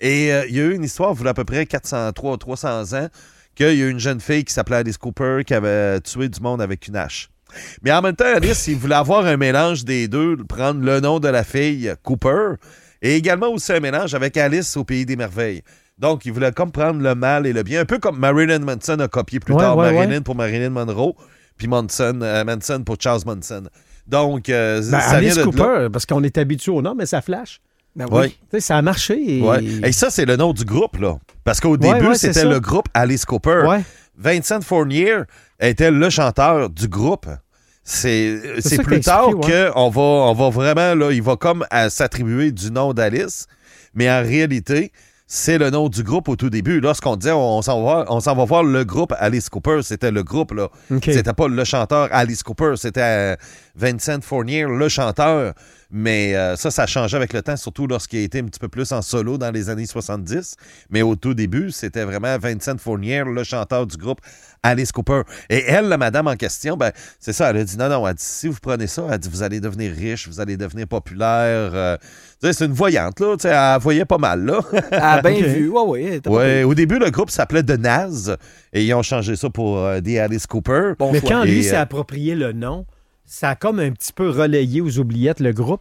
Et 0.00 0.28
il 0.28 0.54
y 0.56 0.60
a 0.60 0.64
eu 0.64 0.74
une 0.74 0.84
histoire, 0.84 1.14
il 1.18 1.24
y 1.24 1.26
a 1.26 1.30
à 1.30 1.34
peu 1.34 1.44
près 1.44 1.64
403 1.66 2.36
300 2.38 2.92
ans, 2.94 3.08
qu'il 3.54 3.66
y 3.66 3.68
a 3.68 3.72
eu 3.86 3.90
une 3.90 3.98
jeune 4.00 4.20
fille 4.20 4.44
qui 4.44 4.52
s'appelait 4.52 4.76
Alice 4.76 4.96
Cooper 4.98 5.42
qui 5.46 5.54
avait 5.54 6.00
tué 6.00 6.28
du 6.28 6.40
monde 6.40 6.60
avec 6.62 6.86
une 6.88 6.96
hache. 6.96 7.28
Mais 7.82 7.92
en 7.92 8.00
même 8.02 8.16
temps, 8.16 8.24
Alice, 8.34 8.66
il 8.68 8.76
voulait 8.76 8.94
avoir 8.94 9.26
un 9.26 9.36
mélange 9.36 9.84
des 9.84 10.08
deux, 10.08 10.36
prendre 10.48 10.80
le 10.82 11.00
nom 11.00 11.20
de 11.20 11.28
la 11.28 11.44
fille, 11.44 11.92
Cooper, 12.02 12.54
et 13.02 13.14
également 13.16 13.48
aussi 13.48 13.72
un 13.72 13.80
mélange 13.80 14.14
avec 14.14 14.36
Alice 14.38 14.76
au 14.78 14.84
Pays 14.84 15.04
des 15.04 15.16
Merveilles. 15.16 15.62
Donc, 16.02 16.26
il 16.26 16.32
voulait 16.32 16.50
comme 16.50 16.72
prendre 16.72 17.00
le 17.00 17.14
mal 17.14 17.46
et 17.46 17.52
le 17.52 17.62
bien, 17.62 17.80
un 17.80 17.84
peu 17.84 17.98
comme 17.98 18.18
Marilyn 18.18 18.58
Manson 18.58 18.98
a 18.98 19.06
copié 19.06 19.38
plus 19.38 19.54
Ouais, 19.54 19.60
tard 19.60 19.76
ouais, 19.76 19.92
Marilyn 19.92 20.14
ouais. 20.16 20.20
pour 20.20 20.34
Marilyn 20.34 20.70
Monroe, 20.70 21.14
puis 21.56 21.68
Manson, 21.68 22.18
euh, 22.22 22.44
Manson 22.44 22.82
pour 22.84 22.96
Charles 22.98 23.22
Manson. 23.24 23.62
Donc, 24.08 24.48
euh, 24.48 24.78
Ben, 24.78 25.00
ça 25.00 25.16
Alice 25.16 25.34
vient 25.34 25.44
de 25.44 25.50
là. 25.50 25.56
Cooper, 25.56 25.88
parce 25.92 26.04
qu'on 26.04 26.24
est 26.24 26.36
habitué 26.38 26.72
au 26.72 26.82
nom, 26.82 26.96
mais 26.96 27.06
ça 27.06 27.22
flash. 27.22 27.60
Ben 27.94 28.06
sais, 28.50 28.60
ça 28.60 28.78
a 28.78 28.82
marché. 28.82 29.38
Et... 29.38 29.42
Ouais. 29.42 29.62
Et 29.84 29.92
ça, 29.92 30.10
c'est 30.10 30.24
le 30.24 30.36
nom 30.36 30.52
du 30.52 30.64
groupe, 30.64 30.96
là. 30.98 31.18
Parce 31.44 31.60
qu'au 31.60 31.76
Ouais, 31.76 31.94
début, 31.94 32.08
ouais, 32.08 32.14
c'était 32.16 32.46
le 32.46 32.58
groupe 32.58 32.88
Alice 32.94 33.24
Cooper. 33.24 33.64
Ouais. 33.68 33.82
Vincent 34.18 34.60
Fournier 34.60 35.18
était 35.60 35.90
le 35.90 36.10
chanteur 36.10 36.68
du 36.68 36.88
groupe. 36.88 37.26
C'est 37.84 38.40
plus 38.82 39.00
tard 39.00 39.28
qu'on 39.30 39.90
va, 39.90 40.00
on 40.00 40.32
va 40.34 40.50
vraiment, 40.50 40.94
là, 40.94 41.12
il 41.12 41.22
va 41.22 41.36
comme 41.36 41.64
s'attribuer 41.90 42.50
du 42.50 42.70
nom 42.72 42.92
d'Alice, 42.92 43.46
mais 43.94 44.10
en 44.10 44.22
réalité, 44.22 44.90
c'est 45.34 45.56
le 45.56 45.70
nom 45.70 45.88
du 45.88 46.02
groupe 46.02 46.28
au 46.28 46.36
tout 46.36 46.50
début. 46.50 46.78
Lorsqu'on 46.78 47.16
disait 47.16 47.32
on, 47.32 47.56
on 47.56 47.62
s'en 47.62 47.82
va, 47.82 48.04
on 48.08 48.20
s'en 48.20 48.34
va 48.34 48.44
voir 48.44 48.62
le 48.62 48.84
groupe 48.84 49.14
Alice 49.18 49.48
Cooper, 49.48 49.80
c'était 49.82 50.10
le 50.10 50.22
groupe, 50.22 50.52
là. 50.52 50.68
C'était 51.14 51.32
pas 51.32 51.48
le 51.48 51.64
chanteur 51.64 52.08
Alice 52.12 52.42
Cooper, 52.42 52.74
c'était 52.76 53.00
euh, 53.00 53.36
Vincent 53.74 54.20
Fournier, 54.20 54.66
le 54.68 54.88
chanteur. 54.90 55.54
Mais 55.94 56.34
euh, 56.34 56.56
ça, 56.56 56.70
ça 56.70 56.84
a 56.84 56.86
changé 56.86 57.16
avec 57.16 57.34
le 57.34 57.42
temps, 57.42 57.56
surtout 57.56 57.86
lorsqu'il 57.86 58.20
a 58.20 58.22
été 58.22 58.38
un 58.38 58.44
petit 58.44 58.58
peu 58.58 58.68
plus 58.68 58.90
en 58.92 59.02
solo 59.02 59.36
dans 59.36 59.50
les 59.50 59.68
années 59.68 59.84
70. 59.84 60.56
Mais 60.88 61.02
au 61.02 61.16
tout 61.16 61.34
début, 61.34 61.70
c'était 61.70 62.04
vraiment 62.04 62.38
Vincent 62.38 62.78
Fournier, 62.78 63.22
le 63.26 63.44
chanteur 63.44 63.86
du 63.86 63.98
groupe 63.98 64.20
Alice 64.62 64.90
Cooper. 64.90 65.22
Et 65.50 65.64
elle, 65.66 65.88
la 65.88 65.98
madame 65.98 66.28
en 66.28 66.36
question, 66.36 66.76
ben, 66.78 66.92
c'est 67.20 67.34
ça, 67.34 67.50
elle 67.50 67.58
a 67.58 67.64
dit 67.64 67.76
non, 67.76 67.90
non, 67.90 68.08
elle 68.08 68.14
dit 68.14 68.24
si 68.24 68.48
vous 68.48 68.56
prenez 68.62 68.86
ça, 68.86 69.04
elle 69.10 69.18
dit 69.18 69.28
vous 69.30 69.42
allez 69.42 69.60
devenir 69.60 69.92
riche, 69.92 70.28
vous 70.28 70.40
allez 70.40 70.56
devenir 70.56 70.86
populaire. 70.86 71.72
Euh, 71.74 71.96
c'est 72.40 72.64
une 72.64 72.72
voyante, 72.72 73.20
là. 73.20 73.36
Tu 73.36 73.42
sais, 73.42 73.48
elle 73.54 73.80
voyait 73.80 74.04
pas 74.06 74.18
mal, 74.18 74.44
là. 74.46 74.60
Elle 74.90 74.98
a 74.98 75.20
bien 75.22 75.32
vu. 75.46 75.68
Ouais, 75.68 75.82
ouais. 75.82 76.20
ouais, 76.28 76.62
au 76.62 76.74
début, 76.74 76.98
le 76.98 77.10
groupe 77.10 77.30
s'appelait 77.30 77.62
The 77.62 77.78
Naz 77.78 78.36
et 78.72 78.82
ils 78.84 78.94
ont 78.94 79.02
changé 79.02 79.36
ça 79.36 79.50
pour 79.50 79.78
euh, 79.78 80.00
The 80.00 80.16
Alice 80.18 80.46
Cooper. 80.46 80.92
Bon 80.98 81.12
Mais 81.12 81.20
choix. 81.20 81.28
quand 81.30 81.44
lui 81.44 81.58
Et, 81.58 81.62
s'est 81.62 81.76
euh, 81.76 81.82
approprié 81.82 82.34
le 82.34 82.52
nom, 82.52 82.86
ça 83.34 83.48
a 83.50 83.54
comme 83.54 83.78
un 83.80 83.90
petit 83.92 84.12
peu 84.12 84.28
relayé 84.28 84.82
aux 84.82 84.98
oubliettes 84.98 85.40
le 85.40 85.52
groupe. 85.54 85.80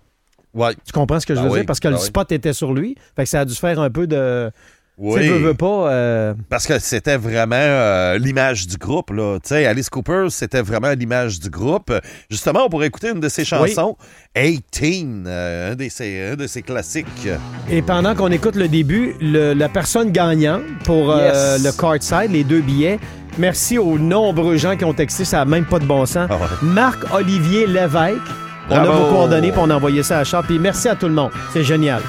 Ouais. 0.53 0.73
Tu 0.85 0.93
comprends 0.93 1.19
ce 1.19 1.25
que 1.25 1.35
je 1.35 1.39
Ah 1.39 1.43
veux 1.43 1.49
oui, 1.49 1.57
dire? 1.59 1.65
Parce 1.65 1.79
que 1.81 1.89
ah 1.89 1.91
le 1.91 1.97
oui. 1.97 2.03
spot 2.03 2.31
était 2.31 2.53
sur 2.53 2.73
lui. 2.73 2.95
Fait 3.15 3.23
que 3.23 3.29
ça 3.29 3.41
a 3.41 3.45
dû 3.45 3.53
faire 3.55 3.77
un 3.79 3.89
peu 3.89 4.07
de. 4.07 4.49
Oui. 4.97 5.27
veux, 5.27 5.37
veux 5.37 5.53
pas. 5.53 5.91
euh, 5.91 6.33
Parce 6.49 6.67
que 6.67 6.77
c'était 6.77 7.17
vraiment 7.17 7.55
euh, 7.57 8.17
l'image 8.19 8.67
du 8.67 8.77
groupe. 8.77 9.09
Là. 9.11 9.39
Tu 9.41 9.49
sais, 9.49 9.65
Alice 9.65 9.89
Cooper, 9.89 10.27
c'était 10.29 10.61
vraiment 10.61 10.91
l'image 10.91 11.39
du 11.39 11.49
groupe. 11.49 11.91
Justement, 12.29 12.65
on 12.65 12.69
pourrait 12.69 12.87
écouter 12.87 13.09
une 13.09 13.19
de 13.19 13.27
ses 13.29 13.43
chansons, 13.43 13.97
18, 14.35 15.25
euh, 15.25 15.71
un, 15.71 15.75
de 15.75 15.89
ses, 15.89 16.21
un 16.33 16.35
de 16.35 16.45
ses 16.47 16.61
classiques. 16.61 17.27
Et 17.69 17.81
pendant 17.81 18.13
qu'on 18.15 18.31
écoute 18.31 18.55
le 18.55 18.67
début, 18.67 19.15
le- 19.21 19.53
la 19.53 19.69
personne 19.69 20.11
gagnante 20.11 20.63
pour 20.85 21.15
Yes. 21.17 21.63
le 21.63 21.71
card 21.71 22.01
side, 22.01 22.31
les 22.31 22.43
deux 22.43 22.61
billets, 22.61 22.99
merci 23.37 23.77
aux 23.77 23.97
nombreux 23.97 24.57
gens 24.57 24.75
qui 24.75 24.85
ont 24.85 24.93
texté, 24.93 25.25
ça 25.25 25.37
n'a 25.37 25.45
même 25.45 25.65
pas 25.65 25.79
de 25.79 25.85
bon 25.85 26.05
sens. 26.05 26.27
Ah 26.29 26.35
ouais. 26.35 26.47
Marc-Olivier 26.61 27.67
Lévesque, 27.67 28.17
on 28.69 28.75
a 28.75 28.85
vos 28.85 29.09
coordonnées 29.09 29.51
pour 29.51 29.63
on 29.63 29.69
a 29.69 29.75
envoyé 29.75 30.03
ça 30.03 30.19
à 30.19 30.23
Charles. 30.23 30.45
Puis 30.45 30.59
merci 30.59 30.87
à 30.87 30.95
tout 30.95 31.07
le 31.07 31.13
monde. 31.13 31.31
C'est 31.51 31.63
génial. 31.63 32.01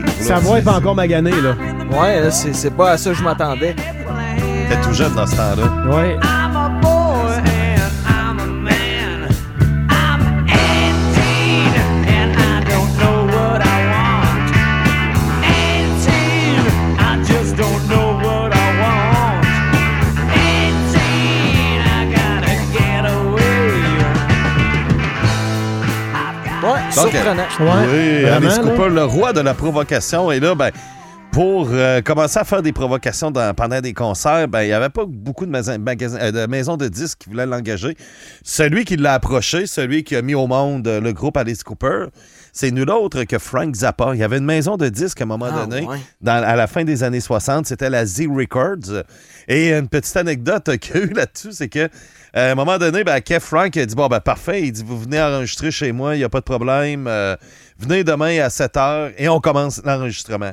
Là. 0.00 0.12
sa 0.20 0.38
voix 0.38 0.58
est 0.58 0.62
pas 0.62 0.76
encore 0.76 0.94
maganée, 0.94 1.30
là. 1.30 1.54
Ouais, 1.98 2.20
là, 2.20 2.30
c'est 2.30 2.54
c'est 2.54 2.70
pas 2.70 2.92
à 2.92 2.96
ça 2.96 3.10
que 3.10 3.16
je 3.16 3.22
m'attendais. 3.22 3.74
T'es 4.68 4.80
tout 4.82 4.92
jeune 4.92 5.14
dans 5.14 5.26
ce 5.26 5.36
temps-là. 5.36 5.94
Ouais. 5.94 6.16
Surprenant. 26.94 27.42
Oui, 27.60 28.22
vraiment, 28.22 28.36
Alice. 28.48 28.58
Cooper, 28.58 28.88
le 28.90 29.04
roi 29.04 29.32
de 29.32 29.40
la 29.40 29.54
provocation. 29.54 30.30
Et 30.32 30.40
là, 30.40 30.54
ben, 30.54 30.70
pour 31.32 31.68
euh, 31.72 32.00
commencer 32.00 32.38
à 32.38 32.44
faire 32.44 32.62
des 32.62 32.72
provocations 32.72 33.30
dans- 33.32 33.52
pendant 33.54 33.80
des 33.80 33.92
concerts, 33.92 34.46
ben, 34.46 34.62
il 34.62 34.66
n'y 34.68 34.72
avait 34.72 34.88
pas 34.88 35.04
beaucoup 35.06 35.46
de, 35.46 35.52
euh, 35.52 36.30
de 36.32 36.46
maisons 36.46 36.76
de 36.76 36.86
disques 36.88 37.18
qui 37.22 37.28
voulaient 37.30 37.46
l'engager. 37.46 37.96
Celui 38.44 38.84
qui 38.84 38.96
l'a 38.96 39.14
approché, 39.14 39.66
celui 39.66 40.04
qui 40.04 40.14
a 40.14 40.22
mis 40.22 40.34
au 40.36 40.46
monde 40.46 40.86
euh, 40.86 41.00
le 41.00 41.12
groupe 41.12 41.36
Alice 41.36 41.64
Cooper, 41.64 42.06
c'est 42.52 42.70
nul 42.70 42.88
autre 42.88 43.24
que 43.24 43.38
Frank 43.40 43.74
Zappa. 43.74 44.10
Il 44.14 44.20
y 44.20 44.22
avait 44.22 44.38
une 44.38 44.44
maison 44.44 44.76
de 44.76 44.88
disques 44.88 45.20
à 45.20 45.24
un 45.24 45.26
moment 45.26 45.48
Ah, 45.52 45.66
donné, 45.66 45.84
ouais. 45.84 45.98
dans- 46.20 46.40
à 46.40 46.54
la 46.54 46.68
fin 46.68 46.84
des 46.84 47.02
années 47.02 47.18
60, 47.20 47.66
c'était 47.66 47.90
la 47.90 48.06
Z 48.06 48.28
Records. 48.32 49.02
Et 49.48 49.72
une 49.72 49.88
petite 49.88 50.16
anecdote 50.16 50.78
qu'il 50.78 50.94
y 50.94 50.98
a 50.98 51.02
eu 51.02 51.12
là-dessus, 51.14 51.50
c'est 51.50 51.68
que 51.68 51.88
à 52.34 52.50
un 52.50 52.54
moment 52.56 52.78
donné, 52.78 53.04
ben, 53.04 53.20
Kev 53.20 53.40
Frank 53.40 53.76
a 53.76 53.86
dit 53.86 53.94
Bon, 53.94 54.08
ben 54.08 54.20
parfait, 54.20 54.62
il 54.62 54.72
dit 54.72 54.82
Vous 54.84 54.98
venez 54.98 55.22
enregistrer 55.22 55.70
chez 55.70 55.92
moi, 55.92 56.16
il 56.16 56.18
n'y 56.18 56.24
a 56.24 56.28
pas 56.28 56.40
de 56.40 56.44
problème. 56.44 57.06
euh, 57.06 57.36
venez 57.78 58.02
demain 58.02 58.40
à 58.40 58.50
7 58.50 58.74
h 58.74 59.12
et 59.16 59.28
on 59.28 59.40
commence 59.40 59.80
l'enregistrement. 59.84 60.50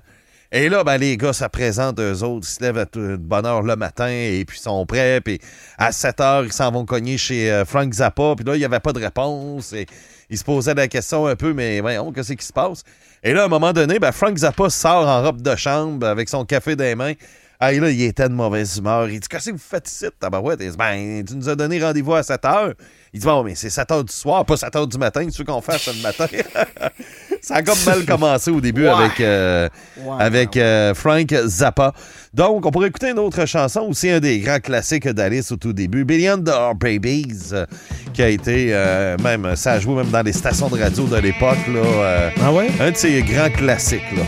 Et 0.53 0.69
là, 0.69 0.83
ben, 0.83 0.97
les 0.97 1.17
gars 1.17 1.33
se 1.33 1.45
présentent, 1.45 1.99
eux 1.99 2.23
autres, 2.23 2.45
ils 2.47 2.53
se 2.53 2.61
lèvent 2.61 2.77
à 2.77 2.85
de 2.85 3.15
bonne 3.15 3.45
heure 3.45 3.61
le 3.61 3.75
matin 3.77 4.09
et 4.09 4.43
puis 4.45 4.57
ils 4.59 4.61
sont 4.61 4.85
prêts. 4.85 5.21
Puis 5.21 5.39
à 5.77 5.91
7 5.91 6.19
heures, 6.19 6.45
ils 6.45 6.53
s'en 6.53 6.71
vont 6.71 6.85
cogner 6.85 7.17
chez 7.17 7.49
euh, 7.51 7.65
Frank 7.65 7.91
Zappa. 7.93 8.35
Puis 8.35 8.45
là, 8.45 8.55
il 8.55 8.59
n'y 8.59 8.65
avait 8.65 8.81
pas 8.81 8.93
de 8.93 8.99
réponse. 8.99 9.73
Et 9.73 9.87
ils 10.29 10.37
se 10.37 10.43
posaient 10.43 10.73
la 10.73 10.87
question 10.87 11.25
un 11.25 11.35
peu, 11.35 11.53
mais 11.53 11.79
voyons, 11.79 12.11
qu'est-ce 12.11 12.33
qui 12.33 12.45
se 12.45 12.53
passe? 12.53 12.83
Et 13.23 13.33
là, 13.33 13.43
à 13.43 13.45
un 13.45 13.47
moment 13.47 13.71
donné, 13.73 13.97
ben, 13.97 14.11
Frank 14.11 14.37
Zappa 14.37 14.69
sort 14.69 15.07
en 15.07 15.23
robe 15.23 15.41
de 15.41 15.55
chambre 15.55 16.05
avec 16.05 16.27
son 16.27 16.43
café 16.45 16.75
dans 16.75 16.83
les 16.83 16.95
mains. 16.95 17.13
Ah, 17.63 17.71
et 17.73 17.79
là, 17.79 17.91
il 17.91 18.01
était 18.01 18.27
de 18.27 18.33
mauvaise 18.33 18.77
humeur. 18.77 19.07
Il 19.07 19.19
dit 19.19 19.27
Qu'est-ce 19.27 19.51
que 19.51 19.55
vous 19.55 19.61
faites 19.61 19.87
ici, 19.87 20.05
tabarouette? 20.19 20.59
Il 20.63 20.71
dit 20.71 20.77
Ben, 20.77 21.23
tu 21.23 21.35
nous 21.35 21.47
as 21.47 21.55
donné 21.55 21.79
rendez-vous 21.79 22.15
à 22.15 22.23
7 22.23 22.43
heures. 22.45 22.73
Il 23.13 23.19
dit 23.19 23.25
Bon, 23.27 23.43
mais 23.43 23.53
c'est 23.53 23.69
7 23.69 23.91
heures 23.91 24.03
du 24.03 24.11
soir, 24.11 24.43
pas 24.45 24.57
7 24.57 24.75
heures 24.75 24.87
du 24.87 24.97
matin. 24.97 25.27
Tu 25.29 25.37
veux 25.37 25.43
qu'on 25.45 25.61
fasse 25.61 25.83
ça 25.83 25.91
le 25.93 26.01
matin? 26.01 26.25
ça 27.41 27.55
a 27.55 27.61
comme 27.61 27.77
mal 27.85 28.03
commencé 28.05 28.49
au 28.49 28.59
début 28.61 28.85
Ouais. 28.85 28.89
avec, 28.89 29.19
euh, 29.19 29.69
Ouais, 30.03 30.15
avec 30.19 30.57
euh, 30.57 30.95
Frank 30.95 31.31
Zappa. 31.45 31.93
Donc, 32.33 32.65
on 32.65 32.71
pourrait 32.71 32.87
écouter 32.87 33.11
une 33.11 33.19
autre 33.19 33.45
chanson, 33.45 33.81
aussi 33.81 34.09
un 34.09 34.19
des 34.19 34.39
grands 34.39 34.59
classiques 34.59 35.07
d'Alice 35.07 35.51
au 35.51 35.57
tout 35.57 35.73
début, 35.73 36.03
Billion 36.03 36.37
Dollar 36.37 36.73
Babies, 36.73 37.49
euh, 37.51 37.65
qui 38.13 38.23
a 38.23 38.29
été 38.29 38.69
euh, 38.71 39.17
même, 39.23 39.55
ça 39.55 39.73
a 39.73 39.79
joué 39.79 39.95
même 39.95 40.09
dans 40.09 40.23
les 40.23 40.33
stations 40.33 40.69
de 40.69 40.79
radio 40.81 41.03
de 41.05 41.17
l'époque, 41.17 41.59
là. 41.71 41.79
euh, 41.79 42.29
Ah 42.43 42.51
ouais? 42.53 42.69
un 42.79 42.89
de 42.89 42.97
ces 42.97 43.21
grands 43.21 43.49
classiques, 43.51 44.11
là. 44.17 44.23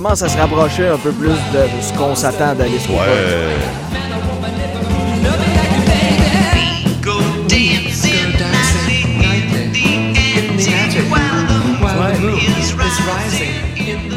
Commence 0.00 0.22
à 0.22 0.28
se 0.28 0.38
rapprocher 0.38 0.86
un 0.86 0.96
peu 0.96 1.10
plus 1.10 1.26
de, 1.26 1.82
ce 1.82 1.92
qu'on 1.98 2.14
s'attend 2.14 2.54
the 2.54 2.68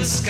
sky. 0.03 0.29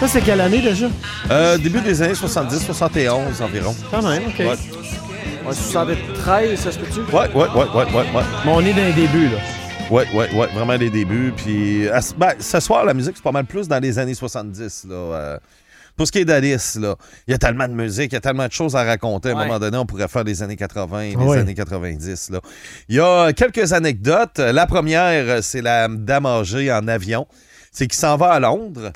Ça, 0.00 0.08
c'est 0.08 0.22
quelle 0.22 0.40
année 0.40 0.62
déjà? 0.62 0.86
Euh, 1.30 1.58
début 1.58 1.82
des 1.82 2.00
années 2.00 2.14
70-71 2.14 3.42
environ. 3.42 3.76
Quand 3.90 4.00
même, 4.00 4.22
OK. 4.26 4.38
Ouais. 4.38 4.46
Ouais, 4.46 5.52
73, 5.52 6.58
ça 6.58 6.72
se 6.72 6.78
peut-tu? 6.78 7.00
Ouais, 7.14 7.28
ouais, 7.34 7.34
ouais, 7.34 7.48
ouais, 7.54 7.66
ouais, 7.74 7.84
ouais. 7.94 8.06
Mais 8.46 8.50
on 8.50 8.60
est 8.60 8.72
dans 8.72 8.86
les 8.86 8.94
débuts, 8.94 9.28
là. 9.28 9.36
Ouais, 9.90 10.06
ouais, 10.14 10.34
ouais, 10.34 10.46
vraiment 10.48 10.74
les 10.74 10.90
débuts. 10.90 11.32
Puis, 11.36 11.86
ben, 12.16 12.32
ce 12.40 12.60
soir, 12.60 12.84
la 12.84 12.94
musique, 12.94 13.12
c'est 13.16 13.22
pas 13.22 13.32
mal 13.32 13.44
plus 13.44 13.68
dans 13.68 13.78
les 13.78 13.98
années 13.98 14.14
70, 14.14 14.86
là. 14.88 14.94
euh, 14.94 15.38
pour 15.96 16.06
ce 16.06 16.12
qui 16.12 16.18
est 16.18 16.24
d'Alice, 16.24 16.76
là, 16.76 16.96
il 17.28 17.30
y 17.30 17.34
a 17.34 17.38
tellement 17.38 17.68
de 17.68 17.74
musique, 17.74 18.10
il 18.10 18.14
y 18.14 18.16
a 18.16 18.20
tellement 18.20 18.46
de 18.48 18.52
choses 18.52 18.74
à 18.74 18.82
raconter. 18.82 19.28
À 19.30 19.32
un 19.38 19.44
moment 19.46 19.60
donné, 19.60 19.76
on 19.76 19.86
pourrait 19.86 20.08
faire 20.08 20.24
les 20.24 20.42
années 20.42 20.56
80, 20.56 21.02
les 21.10 21.16
Ouais. 21.16 21.38
années 21.38 21.54
90, 21.54 22.30
là. 22.30 22.40
Il 22.88 22.96
y 22.96 23.00
a 23.00 23.32
quelques 23.32 23.72
anecdotes. 23.72 24.38
La 24.38 24.66
première, 24.66 25.44
c'est 25.44 25.62
la 25.62 25.86
dame 25.88 26.26
âgée 26.26 26.72
en 26.72 26.88
avion. 26.88 27.28
C'est 27.70 27.86
qu'il 27.86 27.98
s'en 27.98 28.16
va 28.16 28.32
à 28.32 28.40
Londres 28.40 28.92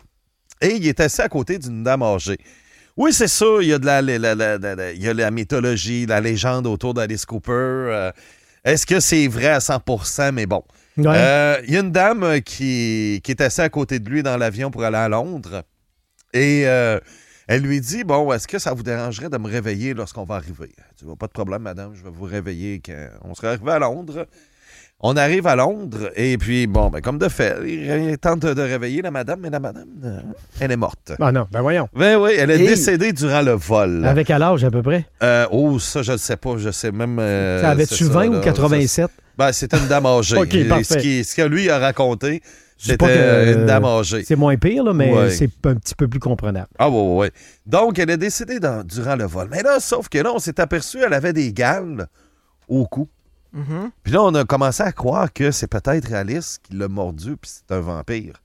et 0.61 0.75
il 0.75 0.87
est 0.89 0.99
assis 0.99 1.21
à 1.21 1.29
côté 1.29 1.59
d'une 1.59 1.85
dame 1.85 2.03
âgée. 2.03 2.39
Oui, 2.97 3.13
c'est 3.13 3.29
sûr, 3.29 3.63
il 3.63 3.69
y 3.69 3.73
a 3.73 3.79
de 3.79 3.87
la, 3.87 4.03
la- 4.03 4.19
la- 4.19 4.35
la- 4.35 4.59
la- 4.59 4.75
la- 4.75 4.93
il 4.93 5.01
y 5.01 5.09
a 5.09 5.15
la 5.15 5.31
mythologie, 5.31 6.05
la 6.07 6.21
légende 6.21 6.67
autour 6.67 6.95
d'Alice 6.95 7.27
Cooper. 7.27 7.53
Euh, 7.53 8.11
Est-ce 8.69 8.85
que 8.85 9.01
c'est 9.01 9.27
vrai 9.29 9.47
à 9.47 9.61
100% 9.61 10.33
Mais 10.33 10.45
bon. 10.45 10.63
Ouais. 10.99 11.07
Euh, 11.07 11.61
Il 11.67 11.73
y 11.73 11.77
a 11.79 11.81
une 11.81 11.91
dame 11.91 12.23
euh, 12.23 12.41
qui, 12.41 13.21
qui 13.25 13.31
est 13.31 13.41
assise 13.41 13.61
à 13.61 13.71
côté 13.71 13.99
de 13.99 14.11
lui 14.11 14.23
dans 14.23 14.37
l'avion 14.37 14.71
pour 14.71 14.85
aller 14.85 14.99
à 14.99 15.09
Londres. 15.09 15.63
Et 16.35 16.67
euh, 16.67 17.01
elle 17.47 17.63
lui 17.63 17.81
dit 17.81 18.05
Bon, 18.05 18.31
est-ce 18.31 18.47
que 18.47 18.59
ça 18.59 18.75
vous 18.75 18.83
dérangerait 18.83 19.31
de 19.31 19.39
me 19.39 19.49
réveiller 19.49 19.95
lorsqu'on 19.95 20.25
va 20.25 20.35
arriver? 20.35 20.71
Elle 20.77 21.07
dit 21.09 21.17
Pas 21.19 21.29
de 21.29 21.33
problème, 21.33 21.63
madame, 21.63 21.95
je 21.95 22.05
vais 22.05 22.11
vous 22.11 22.27
réveiller 22.27 22.83
quand 22.85 23.09
on 23.23 23.35
sera 23.35 23.49
arrivé 23.53 23.73
à 23.73 23.79
Londres. 23.79 24.27
On 25.01 25.17
arrive 25.17 25.47
à 25.47 25.55
Londres 25.55 26.11
et 26.17 26.37
puis, 26.39 26.67
bon, 26.67 26.91
ben, 26.91 27.01
comme 27.01 27.19
de 27.19 27.29
fait, 27.29 27.57
il, 27.65 28.19
tente 28.19 28.41
de 28.41 28.61
réveiller 28.61 29.01
la 29.01 29.13
madame, 29.13 29.39
mais 29.41 29.49
la 29.51 29.61
madame, 29.61 29.87
euh, 30.05 30.19
elle 30.59 30.73
est 30.73 30.77
morte. 30.77 31.13
Ah 31.21 31.31
non, 31.31 31.47
ben 31.53 31.61
voyons. 31.63 31.89
Ben 31.95 32.17
oui, 32.19 32.33
elle 32.37 32.51
est 32.51 32.59
décédée 32.59 33.13
durant 33.13 33.43
le 33.43 33.53
vol. 33.53 34.05
Avec 34.05 34.27
quel 34.27 34.43
âge, 34.43 34.65
à 34.65 34.71
peu 34.73 34.83
près? 34.83 35.07
Euh, 35.23 35.47
oh, 35.53 35.79
ça, 35.79 36.03
je 36.03 36.13
ne 36.13 36.17
sais 36.17 36.37
pas. 36.37 36.57
Je 36.59 36.71
sais 36.73 36.91
même. 36.91 37.17
euh, 37.21 37.61
ça 37.63 37.71
avait-tu 37.71 37.95
c'est 37.95 38.05
20 38.11 38.23
ça, 38.23 38.29
ou 38.29 38.33
là. 38.33 38.41
87? 38.41 39.11
Ben, 39.39 39.53
c'était 39.53 39.79
une 39.79 39.87
dame 39.87 40.07
âgée. 40.07 40.37
Ok, 40.41 40.55
Et 40.55 40.65
parfait. 40.65 40.83
ce, 40.85 40.99
qui- 40.99 41.23
ce 41.23 41.37
que 41.37 41.43
lui 41.43 41.71
a 41.71 41.79
raconté, 41.79 42.43
Je 42.77 42.91
dis 42.91 42.97
pas 42.97 43.07
c'était 43.07 43.21
que, 43.21 43.55
une 43.61 43.67
dame 43.67 43.85
âgée. 43.85 44.25
C'est 44.27 44.35
moins 44.35 44.57
pire, 44.57 44.83
là, 44.83 44.93
mais 44.93 45.13
Ouais. 45.13 45.31
c'est 45.31 45.51
un 45.67 45.77
petit 45.77 45.95
peu 45.95 46.09
plus 46.09 46.19
comprenable. 46.19 46.67
Ah, 46.77 46.91
ouais, 46.91 46.97
ouais, 47.01 47.17
ouais. 47.19 47.31
Donc, 47.67 48.01
elle 48.01 48.11
est 48.11 48.17
décédée 48.17 48.59
dans- 48.59 48.83
durant 48.85 49.15
le 49.15 49.27
vol. 49.27 49.47
Mais 49.49 49.63
là, 49.63 49.79
sauf 49.79 50.09
que 50.09 50.19
là, 50.19 50.33
on 50.35 50.41
s'est 50.41 50.59
aperçu 50.59 50.99
elle 51.07 51.15
avait 51.15 51.33
des 51.33 51.53
gales 51.53 52.09
au 52.67 52.85
cou. 52.85 53.07
Mhm. 53.53 53.91
Puis 54.03 54.13
là, 54.13 54.23
on 54.23 54.35
a 54.35 54.45
commencé 54.45 54.83
à 54.83 54.93
croire 54.93 55.33
que 55.33 55.51
c'est 55.51 55.67
peut-être 55.67 56.13
Alice 56.13 56.59
qui 56.63 56.77
l'a 56.77 56.89
mordu, 56.89 57.37
puis 57.41 57.51
c'est 57.53 57.75
un 57.75 57.81
vampire. 57.81 58.43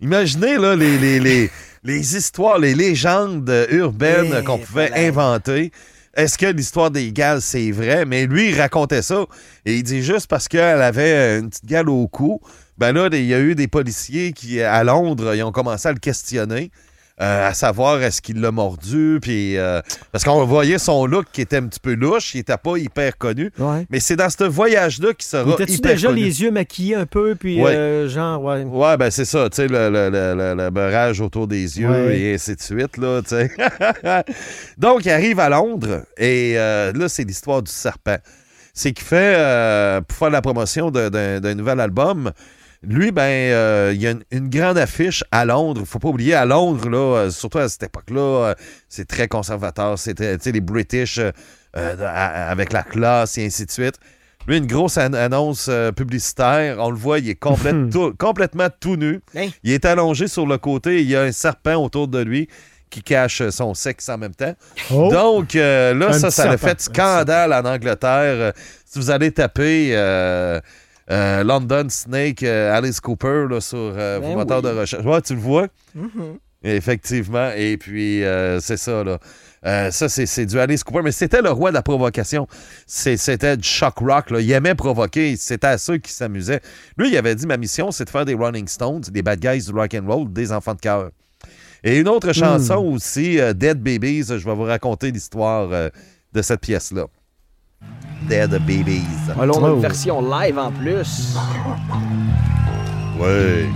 Imaginez, 0.00 0.58
là, 0.58 0.74
les, 0.76 0.98
les, 0.98 1.20
les, 1.20 1.50
les 1.84 2.16
histoires, 2.16 2.58
les 2.58 2.74
légendes 2.74 3.50
urbaines 3.70 4.34
Eh, 4.40 4.44
qu'on 4.44 4.58
pouvait 4.58 4.88
voilà. 4.88 5.06
inventer. 5.08 5.72
Est-ce 6.14 6.36
que 6.36 6.46
l'histoire 6.46 6.90
des 6.90 7.10
gales, 7.12 7.40
c'est 7.40 7.70
vrai? 7.70 8.04
Mais 8.04 8.26
lui, 8.26 8.50
il 8.50 8.60
racontait 8.60 9.00
ça. 9.02 9.24
Et 9.64 9.76
il 9.76 9.82
dit 9.82 10.02
juste 10.02 10.26
parce 10.26 10.46
qu'elle 10.48 10.82
avait 10.82 11.38
une 11.38 11.48
petite 11.48 11.64
gale 11.64 11.88
au 11.88 12.06
cou, 12.06 12.40
ben 12.76 12.92
là, 12.92 13.08
il 13.12 13.24
y 13.24 13.32
a 13.32 13.40
eu 13.40 13.54
des 13.54 13.68
policiers 13.68 14.32
qui, 14.32 14.60
à 14.60 14.84
Londres, 14.84 15.34
ils 15.34 15.42
ont 15.42 15.52
commencé 15.52 15.88
à 15.88 15.92
le 15.92 15.98
questionner. 15.98 16.70
Euh, 17.20 17.48
à 17.48 17.54
savoir 17.54 18.02
est-ce 18.02 18.22
qu'il 18.22 18.40
l'a 18.40 18.50
mordu, 18.50 19.18
puis 19.20 19.56
euh, 19.58 19.80
parce 20.12 20.24
qu'on 20.24 20.44
voyait 20.46 20.78
son 20.78 21.04
look 21.06 21.26
qui 21.32 21.42
était 21.42 21.58
un 21.58 21.66
petit 21.66 21.78
peu 21.78 21.94
louche, 21.94 22.34
il 22.34 22.38
était 22.40 22.56
pas 22.56 22.78
hyper 22.78 23.16
connu, 23.18 23.50
Ouais. 23.58 23.86
mais 23.90 24.00
c'est 24.00 24.16
dans 24.16 24.30
ce 24.30 24.44
voyage-là 24.44 25.12
qu'il 25.12 25.26
sera 25.26 25.50
hyper 25.68 25.92
déjà 25.92 26.08
connu. 26.08 26.20
les 26.22 26.42
yeux 26.42 26.50
maquillés 26.50 26.94
un 26.96 27.06
peu, 27.06 27.34
puis 27.34 27.60
Ouais. 27.62 27.74
euh, 27.74 28.08
genre, 28.08 28.42
ouais. 28.42 28.62
Ouais, 28.64 28.96
ben 28.96 29.10
c'est 29.10 29.26
ça, 29.26 29.48
tu 29.50 29.56
sais, 29.56 29.68
le, 29.68 29.90
le, 29.90 30.08
le, 30.10 30.34
le- 30.34 30.54
le 30.64 30.70
beurrage 30.70 31.20
autour 31.20 31.46
des 31.46 31.78
yeux 31.80 31.88
Ouais. 31.90 32.18
et 32.18 32.34
ainsi 32.34 32.56
de 32.56 32.62
suite, 32.62 32.96
là, 32.96 33.20
tu 33.22 33.28
sais. 33.28 33.50
Donc, 34.78 35.04
il 35.04 35.10
arrive 35.10 35.38
à 35.40 35.48
Londres 35.48 36.04
et 36.16 36.54
là, 36.54 37.08
c'est 37.08 37.24
l'histoire 37.24 37.62
du 37.62 37.70
serpent. 37.70 38.18
C'est 38.74 38.92
qu'il 38.92 39.04
fait, 39.06 40.00
pour 40.08 40.16
faire 40.16 40.30
la 40.30 40.40
promotion 40.42 40.90
d'un 40.90 41.54
nouvel 41.54 41.78
album, 41.78 42.32
lui, 42.82 43.12
ben, 43.12 43.22
euh, 43.22 43.92
il 43.94 44.00
y 44.02 44.06
a 44.06 44.10
une, 44.10 44.24
une 44.30 44.48
grande 44.48 44.78
affiche 44.78 45.22
à 45.30 45.44
Londres. 45.44 45.82
Faut 45.86 45.98
pas 45.98 46.08
oublier, 46.08 46.34
à 46.34 46.44
Londres, 46.44 46.88
là, 46.88 47.16
euh, 47.18 47.30
surtout 47.30 47.58
à 47.58 47.68
cette 47.68 47.82
époque-là, 47.84 48.20
euh, 48.20 48.54
c'est 48.88 49.06
très 49.06 49.28
conservateur. 49.28 49.98
C'était, 49.98 50.36
les 50.44 50.60
British 50.60 51.18
euh, 51.18 51.30
euh, 51.76 52.48
avec 52.50 52.72
la 52.72 52.82
classe 52.82 53.38
et 53.38 53.46
ainsi 53.46 53.64
de 53.66 53.70
suite. 53.70 53.94
Lui, 54.48 54.58
une 54.58 54.66
grosse 54.66 54.98
an- 54.98 55.12
annonce 55.12 55.66
euh, 55.68 55.92
publicitaire. 55.92 56.76
On 56.80 56.90
le 56.90 56.96
voit, 56.96 57.20
il 57.20 57.28
est 57.30 57.34
complète- 57.40 57.90
tout- 57.92 58.12
complètement 58.18 58.66
tout 58.80 58.96
nu. 58.96 59.20
Hein? 59.36 59.48
Il 59.62 59.70
est 59.72 59.84
allongé 59.84 60.26
sur 60.26 60.46
le 60.46 60.58
côté. 60.58 61.00
Il 61.02 61.08
y 61.08 61.14
a 61.14 61.22
un 61.22 61.32
serpent 61.32 61.76
autour 61.76 62.08
de 62.08 62.18
lui 62.20 62.48
qui 62.90 63.02
cache 63.02 63.48
son 63.50 63.72
sexe 63.72 64.08
en 64.08 64.18
même 64.18 64.34
temps. 64.34 64.52
Oh, 64.92 65.08
Donc, 65.10 65.54
euh, 65.54 65.94
là, 65.94 66.08
Un 66.08 66.12
ça, 66.12 66.30
ça 66.30 66.50
a 66.50 66.56
fait 66.58 66.78
scandale 66.80 67.52
en 67.52 67.64
Angleterre. 67.64 68.02
Euh, 68.36 68.52
si 68.84 68.98
vous 68.98 69.10
allez 69.10 69.30
taper 69.30 69.90
euh, 69.92 70.60
euh, 71.10 71.44
London 71.44 71.86
Snake, 71.88 72.42
euh, 72.42 72.76
Alice 72.76 73.00
Cooper 73.00 73.46
là, 73.50 73.60
sur 73.60 73.78
euh, 73.78 74.20
Ben 74.20 74.28
vos 74.30 74.34
moteurs 74.36 74.64
oui. 74.64 74.70
de 74.70 74.78
recherche, 74.78 75.04
ouais, 75.04 75.22
tu 75.22 75.34
le 75.34 75.40
vois? 75.40 75.66
Mhm. 75.94 76.38
Effectivement. 76.64 77.50
Et 77.56 77.76
puis, 77.76 78.22
c'est 78.60 78.76
ça, 78.76 79.02
là. 79.02 79.18
Euh, 79.64 79.90
ça, 79.92 80.08
c'est 80.08 80.26
c'est 80.26 80.46
du 80.46 80.58
Alice 80.58 80.82
Cooper, 80.82 81.02
mais 81.04 81.12
c'était 81.12 81.40
le 81.40 81.50
roi 81.50 81.70
de 81.70 81.74
la 81.74 81.82
provocation. 81.82 82.48
C'était 82.86 83.56
du 83.56 83.68
shock 83.68 83.98
rock. 83.98 84.30
Là. 84.30 84.40
Il 84.40 84.50
aimait 84.50 84.74
provoquer. 84.74 85.36
C'était 85.36 85.68
à 85.68 85.78
ceux 85.78 85.98
qui 85.98 86.12
s'amusaient. 86.12 86.60
Lui, 86.96 87.10
il 87.10 87.16
avait 87.16 87.34
dit 87.34 87.46
Ma 87.46 87.56
mission, 87.56 87.90
c'est 87.92 88.04
de 88.04 88.10
faire 88.10 88.24
des 88.24 88.34
Rolling 88.34 88.66
Stones, 88.66 89.02
des 89.10 89.22
bad 89.22 89.38
guys 89.38 89.66
du 89.66 89.72
rock 89.72 89.94
and 89.94 90.06
roll, 90.06 90.32
des 90.32 90.52
enfants 90.52 90.74
de 90.74 90.80
cœur. 90.80 91.10
Et 91.84 91.98
une 91.98 92.08
autre 92.08 92.32
chanson 92.32 92.76
aussi, 92.76 93.40
euh, 93.40 93.52
Dead 93.52 93.80
Babies. 93.80 94.24
Je 94.26 94.44
vais 94.44 94.54
vous 94.54 94.62
raconter 94.64 95.10
l'histoire 95.10 95.68
euh, 95.72 95.90
de 96.32 96.42
cette 96.42 96.60
pièce-là. 96.60 97.06
Dead 98.28 98.50
Babies. 98.66 99.30
Alors, 99.40 99.58
on 99.60 99.64
a 99.64 99.70
Oh. 99.70 99.74
une 99.76 99.80
version 99.82 100.20
live 100.22 100.58
en 100.58 100.70
plus. 100.70 101.36
Ouais. 103.20 103.66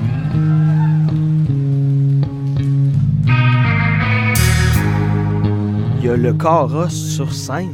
Il 5.98 6.04
y 6.04 6.08
a 6.10 6.16
le 6.16 6.32
carrosse 6.34 6.94
sur 6.94 7.32
scène. 7.32 7.70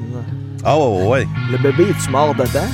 Ah 0.64 0.79
ouais, 0.79 1.07
ouais. 1.07 1.29
Le 1.50 1.59
bébé, 1.59 1.91
est 1.91 2.05
tu 2.05 2.11
mort 2.11 2.35
dedans? 2.35 2.71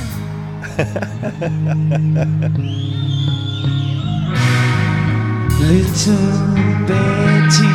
Little 5.59 6.15
Betty 6.87 7.67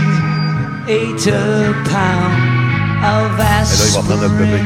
ate 0.89 1.27
a 1.29 1.75
pound 1.85 2.33
of 3.05 3.37
Et 3.39 3.39
là, 3.39 3.63
il 3.87 3.93
va 3.95 4.01
prendre 4.03 4.23
notre 4.23 4.37
bébé. 4.37 4.61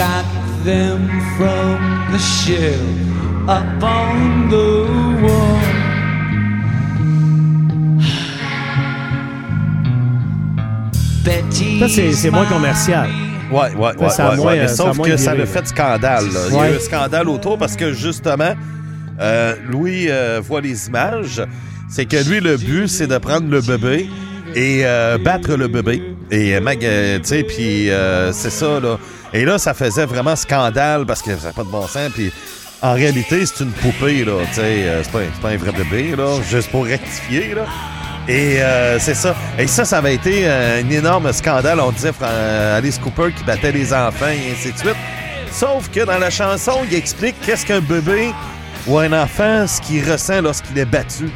Got 0.00 0.24
them 0.64 1.06
from 1.36 1.76
the 2.10 2.18
shelf 2.18 2.80
up 3.48 3.82
on 3.82 4.48
the 4.48 4.86
wall. 5.22 5.60
Betty. 11.24 11.80
Ça, 11.80 11.88
c'est- 11.88 12.12
c'est 12.12 12.30
moins 12.30 12.46
commercial. 12.46 13.08
Ouais, 13.52 13.74
ouais, 13.74 13.94
ouais. 13.98 14.08
ça 14.10 14.28
a 14.28 14.30
ouais, 14.30 14.36
moins, 14.36 14.46
ouais. 14.46 14.56
Mais 14.60 14.64
euh, 14.64 14.68
sauf 14.68 14.96
moins 14.96 15.06
que 15.08 15.16
ça 15.18 15.32
a 15.32 15.44
fait 15.46 15.66
scandale. 15.66 16.24
là. 16.32 16.40
Il 16.50 16.54
y 16.54 16.58
a 16.58 16.70
eu 16.70 16.76
un 16.76 16.78
scandale 16.78 17.28
autour 17.28 17.58
parce 17.58 17.74
que 17.76 17.92
justement, 17.92 18.54
euh, 19.20 19.54
Louis 19.68 20.06
euh, 20.08 20.40
voit 20.42 20.60
les 20.62 20.86
images. 20.86 21.42
C'est 21.90 22.06
que 22.06 22.16
lui, 22.28 22.40
le 22.40 22.56
but, 22.56 22.88
c'est 22.88 23.08
de 23.08 23.18
prendre 23.18 23.50
le 23.50 23.60
bébé 23.60 24.08
et 24.54 24.82
euh, 24.84 25.18
battre 25.18 25.56
le 25.56 25.66
bébé. 25.68 26.00
Et 26.30 26.54
euh, 26.54 26.60
Mag, 26.60 26.84
euh, 26.84 27.18
tu 27.18 27.24
sais, 27.28 27.42
puis 27.42 27.90
euh, 27.90 28.32
c'est 28.32 28.50
ça, 28.50 28.78
là. 28.80 28.98
Et 29.32 29.44
là, 29.44 29.58
ça 29.58 29.74
faisait 29.74 30.06
vraiment 30.06 30.36
scandale 30.36 31.06
parce 31.06 31.22
que 31.22 31.36
ça 31.36 31.48
n'a 31.48 31.52
pas 31.52 31.64
de 31.64 31.68
bon 31.68 31.86
sens. 31.86 32.10
Puis 32.14 32.32
en 32.82 32.94
réalité, 32.94 33.44
c'est 33.46 33.64
une 33.64 33.72
poupée, 33.72 34.24
là. 34.24 34.32
Tu 34.50 34.54
sais, 34.54 34.62
euh, 34.64 35.02
c'est 35.02 35.12
pas, 35.12 35.20
pas 35.42 35.48
un 35.50 35.56
vrai 35.56 35.72
bébé, 35.72 36.14
là. 36.16 36.38
Juste 36.48 36.70
pour 36.70 36.84
rectifier, 36.84 37.54
là. 37.54 37.64
Et 38.28 38.62
euh, 38.62 38.98
c'est 39.00 39.14
ça. 39.14 39.34
Et 39.58 39.66
ça, 39.66 39.84
ça 39.84 39.98
avait 39.98 40.14
été 40.14 40.48
un 40.48 40.88
énorme 40.88 41.32
scandale. 41.32 41.80
On 41.80 41.90
disait 41.90 42.12
Alice 42.76 42.98
Cooper 42.98 43.32
qui 43.36 43.42
battait 43.44 43.72
les 43.72 43.92
enfants 43.92 44.26
et 44.26 44.52
ainsi 44.52 44.72
de 44.72 44.78
suite. 44.78 44.96
Sauf 45.50 45.90
que 45.90 46.04
dans 46.04 46.18
la 46.18 46.30
chanson, 46.30 46.72
il 46.88 46.94
explique 46.96 47.34
qu'est-ce 47.44 47.66
qu'un 47.66 47.80
bébé 47.80 48.32
ou 48.86 48.98
un 48.98 49.12
enfant, 49.12 49.66
ce 49.66 49.80
qu'il 49.80 50.08
ressent 50.08 50.42
lorsqu'il 50.42 50.78
est 50.78 50.84
battu. 50.84 51.24
Tu 51.24 51.30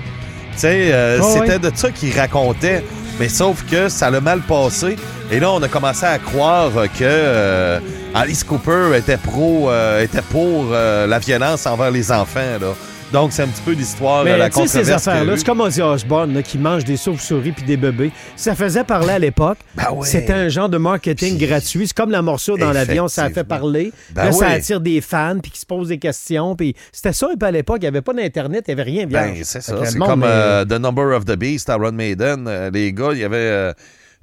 sais, 0.56 0.90
euh, 0.92 1.18
Oh, 1.20 1.36
c'était 1.36 1.58
de 1.58 1.70
ça 1.74 1.90
qu'il 1.90 2.16
racontait. 2.16 2.84
Mais 3.18 3.28
sauf 3.28 3.64
que 3.70 3.88
ça 3.88 4.10
l'a 4.10 4.20
mal 4.20 4.40
passé. 4.40 4.96
Et 5.30 5.40
là, 5.40 5.50
on 5.52 5.62
a 5.62 5.68
commencé 5.68 6.04
à 6.04 6.18
croire 6.18 6.70
que 6.72 7.02
euh, 7.02 7.80
Alice 8.14 8.44
Cooper 8.44 8.96
était 8.96 9.16
pro, 9.16 9.70
euh, 9.70 10.02
était 10.02 10.22
pour 10.22 10.66
euh, 10.72 11.06
la 11.06 11.18
violence 11.18 11.66
envers 11.66 11.90
les 11.90 12.12
enfants. 12.12 12.58
Là. 12.60 12.74
Donc, 13.14 13.32
c'est 13.32 13.42
un 13.44 13.46
petit 13.46 13.62
peu 13.64 13.70
l'histoire, 13.70 14.24
Mais 14.24 14.36
la 14.36 14.50
tu 14.50 14.56
sais, 14.56 14.66
ces 14.66 14.78
controverse. 14.78 15.06
a 15.06 15.10
affaires-là, 15.12 15.36
c'est 15.36 15.46
comme 15.46 15.60
Ozzy 15.60 15.80
Osbourne 15.80 16.34
là, 16.34 16.42
qui 16.42 16.58
mange 16.58 16.84
des 16.84 16.96
sauves-souris 16.96 17.52
puis 17.52 17.64
des 17.64 17.76
bébés. 17.76 18.10
Ça 18.34 18.56
faisait 18.56 18.82
parler 18.82 19.10
à 19.12 19.18
l'époque. 19.20 19.58
Ben 19.76 19.92
ouais. 19.92 20.04
C'était 20.04 20.32
un 20.32 20.48
genre 20.48 20.68
de 20.68 20.78
marketing 20.78 21.38
Puis- 21.38 21.46
gratuit. 21.46 21.86
C'est 21.86 21.96
comme 21.96 22.10
la 22.10 22.22
morsure 22.22 22.58
dans 22.58 22.72
l'avion, 22.72 23.06
ça 23.06 23.22
a 23.22 23.30
fait 23.30 23.44
parler. 23.44 23.92
Ben 24.10 24.24
là, 24.24 24.32
ça 24.32 24.48
attire 24.48 24.80
des 24.80 25.00
fans 25.00 25.38
puis 25.40 25.52
qui 25.52 25.60
se 25.60 25.64
posent 25.66 25.88
des 25.90 25.98
questions. 25.98 26.56
Puis 26.56 26.74
c'était 26.90 27.12
ça 27.12 27.28
un 27.32 27.36
peu 27.36 27.46
à 27.46 27.52
l'époque. 27.52 27.76
Il 27.78 27.82
n'y 27.82 27.86
avait 27.86 28.02
pas 28.02 28.14
d'Internet, 28.14 28.64
il 28.66 28.74
n'y 28.74 28.80
avait 28.80 28.90
rien. 28.90 29.06
Ben, 29.06 29.32
c'est 29.44 29.60
ça. 29.62 29.76
C'est 29.84 29.96
comme 29.96 30.24
euh, 30.24 30.26
euh, 30.26 30.64
The 30.64 30.80
Number 30.80 31.16
of 31.16 31.24
the 31.24 31.36
Beast 31.36 31.70
à 31.70 31.74
Iron 31.76 31.92
Maiden. 31.92 32.46
Euh, 32.48 32.68
les 32.72 32.92
gars, 32.92 33.10
il 33.12 33.18
y 33.20 33.24
avait 33.24 33.36
euh, 33.36 33.72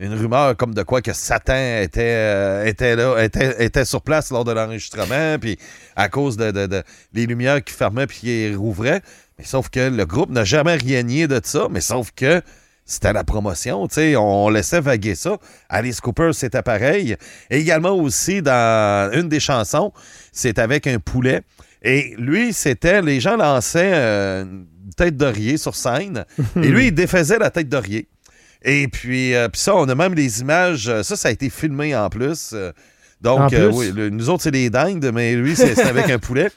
une 0.02 0.16
rumeur 0.16 0.58
comme 0.58 0.74
de 0.74 0.82
quoi 0.82 1.02
que 1.02 1.14
Satan 1.14 1.80
était, 1.82 2.02
euh, 2.02 2.96
là, 2.96 3.24
était, 3.24 3.86
sur 3.86 4.02
place 4.02 4.32
lors 4.32 4.44
de 4.44 4.52
l'enregistrement, 4.52 5.38
puis 5.40 5.58
à 5.96 6.10
cause 6.10 6.38
de, 6.38 6.84
lumières 7.14 7.64
qui 7.64 7.74
fermaient 7.74 8.08
puis 8.08 8.20
qui 8.20 8.56
rouvraient. 8.56 9.02
Mais 9.38 9.46
sauf 9.46 9.70
que 9.70 9.80
le 9.80 10.06
groupe 10.06 10.32
n'a 10.32 10.44
jamais 10.44 10.76
rien 10.76 11.04
nié 11.04 11.28
de 11.28 11.40
ça, 11.44 11.68
mais 11.70 11.82
sauf 11.82 12.12
que 12.16 12.42
c'était 12.84 13.14
la 13.14 13.24
promotion, 13.24 13.88
tu 13.88 14.16
on 14.18 14.50
laissait 14.50 14.82
vaguer 14.82 15.14
ça. 15.14 15.38
Alice 15.70 16.02
Cooper, 16.02 16.32
c'était 16.34 16.64
pareil. 16.64 17.16
Et 17.52 17.60
également 17.60 17.92
aussi, 17.92 18.42
dans 18.42 19.12
une 19.14 19.30
des 19.30 19.40
chansons, 19.40 19.94
c'est 20.32 20.58
avec 20.58 20.88
un 20.88 20.98
poulet. 20.98 21.42
Et 21.84 22.16
lui, 22.18 22.54
c'était, 22.54 23.04
les 23.04 23.20
gens 23.20 23.38
lançaient 23.38 23.92
euh, 23.94 24.44
une 24.44 24.94
tête 24.98 25.16
d'oreiller 25.16 25.58
sur 25.58 25.76
scène, 25.76 26.26
et 26.56 26.68
lui, 26.68 26.88
il 26.88 26.92
défaisait 26.92 27.38
la 27.38 27.52
tête 27.52 27.70
d'oreiller. 27.70 28.08
Et 28.64 28.88
puis, 28.88 29.34
euh, 29.34 29.48
puis 29.50 29.60
ça, 29.62 29.76
on 29.76 29.88
a 29.90 29.96
même 29.96 30.14
les 30.14 30.42
images, 30.42 30.88
euh, 30.88 31.04
ça, 31.04 31.16
ça 31.16 31.30
a 31.30 31.32
été 31.32 31.50
filmé 31.50 31.96
en 31.96 32.10
plus. 32.10 32.52
euh, 32.54 32.72
donc, 33.22 33.40
En 33.40 33.54
euh, 33.54 33.72
oui, 33.74 33.92
le- 33.96 34.10
nous 34.10 34.30
autres, 34.30 34.44
c'est 34.44 34.52
des 34.52 34.70
dingues, 34.70 35.10
mais 35.14 35.36
lui, 35.36 35.56
c'est 35.56 35.80
avec 35.82 36.10
un 36.10 36.20
poulet. 36.20 36.50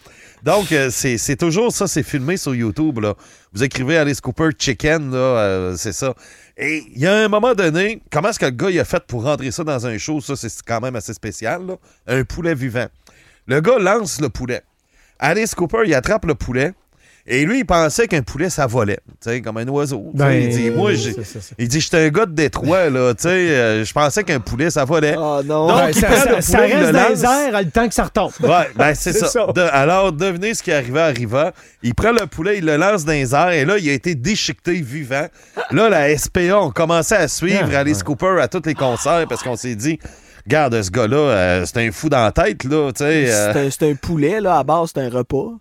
Donc, 0.43 0.73
euh, 0.73 0.91
c'est 0.91 1.37
toujours 1.37 1.73
ça, 1.73 1.87
c'est 1.87 2.03
filmé 2.03 2.37
sur 2.37 2.55
YouTube. 2.55 2.99
Là. 2.99 3.15
Vous 3.55 3.63
écrivez 3.65 3.97
Alice 3.97 4.21
Cooper 4.21 4.51
Chicken, 4.59 5.11
là, 5.11 5.75
c'est 5.79 5.93
ça. 5.95 6.15
Et 6.59 6.83
il 6.95 7.01
y 7.01 7.07
a 7.07 7.15
un 7.25 7.29
moment 7.29 7.55
donné, 7.55 8.03
comment 8.13 8.29
est-ce 8.29 8.39
que 8.39 8.45
le 8.45 8.51
gars 8.51 8.71
il 8.71 8.79
a 8.79 8.85
fait 8.85 9.03
pour 9.07 9.25
rentrer 9.25 9.51
ça 9.51 9.65
dans 9.65 9.87
un 9.87 9.97
show? 9.97 10.21
Ça, 10.21 10.37
c'est 10.37 10.51
quand 10.67 10.81
même 10.83 10.97
assez 10.97 11.15
spécial. 11.15 11.67
là. 11.67 11.77
Un 12.07 12.25
poulet 12.25 12.55
vivant. 12.55 12.87
Le 13.47 13.61
gars 13.63 13.79
lance 13.79 14.21
le 14.21 14.29
poulet. 14.29 14.61
Alice 15.19 15.55
Cooper, 15.55 15.83
il 15.87 15.95
attrape 15.95 16.27
le 16.27 16.35
poulet. 16.35 16.73
Et 17.27 17.47
lui, 17.47 17.61
il 17.61 17.65
pensait 17.65 18.07
qu'un 18.07 18.21
poulet, 18.21 18.51
ça 18.51 18.67
volait. 18.67 18.99
Tu 19.23 19.31
sais, 19.31 19.41
comme 19.41 19.57
un 19.57 19.67
oiseau. 19.69 20.11
Sais, 20.13 20.19
Ben, 20.19 20.31
il 20.33 20.49
dit, 20.51 20.71
moi, 20.71 20.93
j'ai- 20.93 21.13
c'est- 21.15 21.25
c'est- 21.25 21.41
c'est- 21.41 21.55
il 21.59 21.69
dit, 21.69 21.81
j'étais 21.81 21.97
un 21.97 22.09
gars 22.11 22.27
de 22.27 22.33
Détroit, 22.33 22.91
là. 22.91 23.15
Tu 23.15 23.23
sais, 23.23 23.29
euh, 23.31 23.83
je 23.83 23.93
pensais 23.95 24.23
qu'un 24.25 24.41
poulet, 24.41 24.69
ça 24.69 24.85
volait. 24.85 25.15
Oh 25.19 25.41
non. 25.43 25.69
Donc, 25.69 25.77
Ouais, 25.79 25.91
il 25.93 26.01
ça, 26.01 26.07
prend 26.07 26.17
ça- 26.17 26.37
le 26.37 26.41
ça 26.43 26.59
poulet, 26.59 26.69
il 26.71 26.75
reste 26.75 26.87
le 26.89 26.93
dans 26.93 27.09
lance. 27.09 27.19
les 27.19 27.25
airs 27.25 27.63
le 27.63 27.71
temps 27.71 27.89
que 27.89 27.95
ça 27.95 28.05
retombe. 28.05 28.33
Ouais, 28.43 28.69
ben 28.77 28.95
c'est 28.95 29.13
C'est 29.15 29.19
ça. 29.21 29.27
ça. 29.29 29.47
De- 29.55 29.61
alors, 29.73 30.13
devenez 30.13 30.53
ce 30.53 30.63
qui 30.63 30.71
arrivait 30.71 31.01
arriva. 31.01 31.53
Il 31.83 31.95
prend 31.95 32.13
le 32.13 32.27
poulet, 32.27 32.59
il 32.59 32.67
le 32.67 32.77
lance 32.77 33.07
dans 33.07 33.13
les 33.13 33.35
airs 33.35 33.53
et 33.53 33.65
là, 33.65 33.79
il 33.79 33.89
a 33.89 33.93
été 33.93 34.15
déchiqueté 34.15 34.75
vivant. 34.83 35.27
Là, 35.71 35.89
la 35.89 36.11
SPA 36.19 36.61
ont 36.61 36.71
commencé 36.73 37.15
à 37.15 37.27
suivre 37.29 37.71
Ah, 37.73 37.79
Alice 37.79 38.03
Cooper 38.03 38.37
à 38.39 38.49
tous 38.49 38.61
les 38.67 38.75
concerts 38.75 39.25
parce 39.31 39.43
qu'on 39.43 39.57
s'est 39.57 39.77
dit, 39.77 39.99
regarde, 40.45 40.83
ce 40.83 40.91
gars-là, 40.91 41.17
euh, 41.17 41.65
c'est 41.65 41.79
un 41.87 41.91
fou 41.91 42.11
dans 42.11 42.23
la 42.23 42.33
tête, 42.33 42.65
là, 42.65 42.93
tu 42.93 42.99
sais. 43.03 43.31
euh, 43.33 43.53
C'est 43.55 43.59
un, 43.61 43.71
c'est 43.71 43.91
un 43.91 43.95
poulet, 43.95 44.43
là, 44.43 44.59
à 44.59 44.63
base, 44.63 44.91
c'est 44.95 45.01
un 45.01 45.09
repas. 45.09 45.53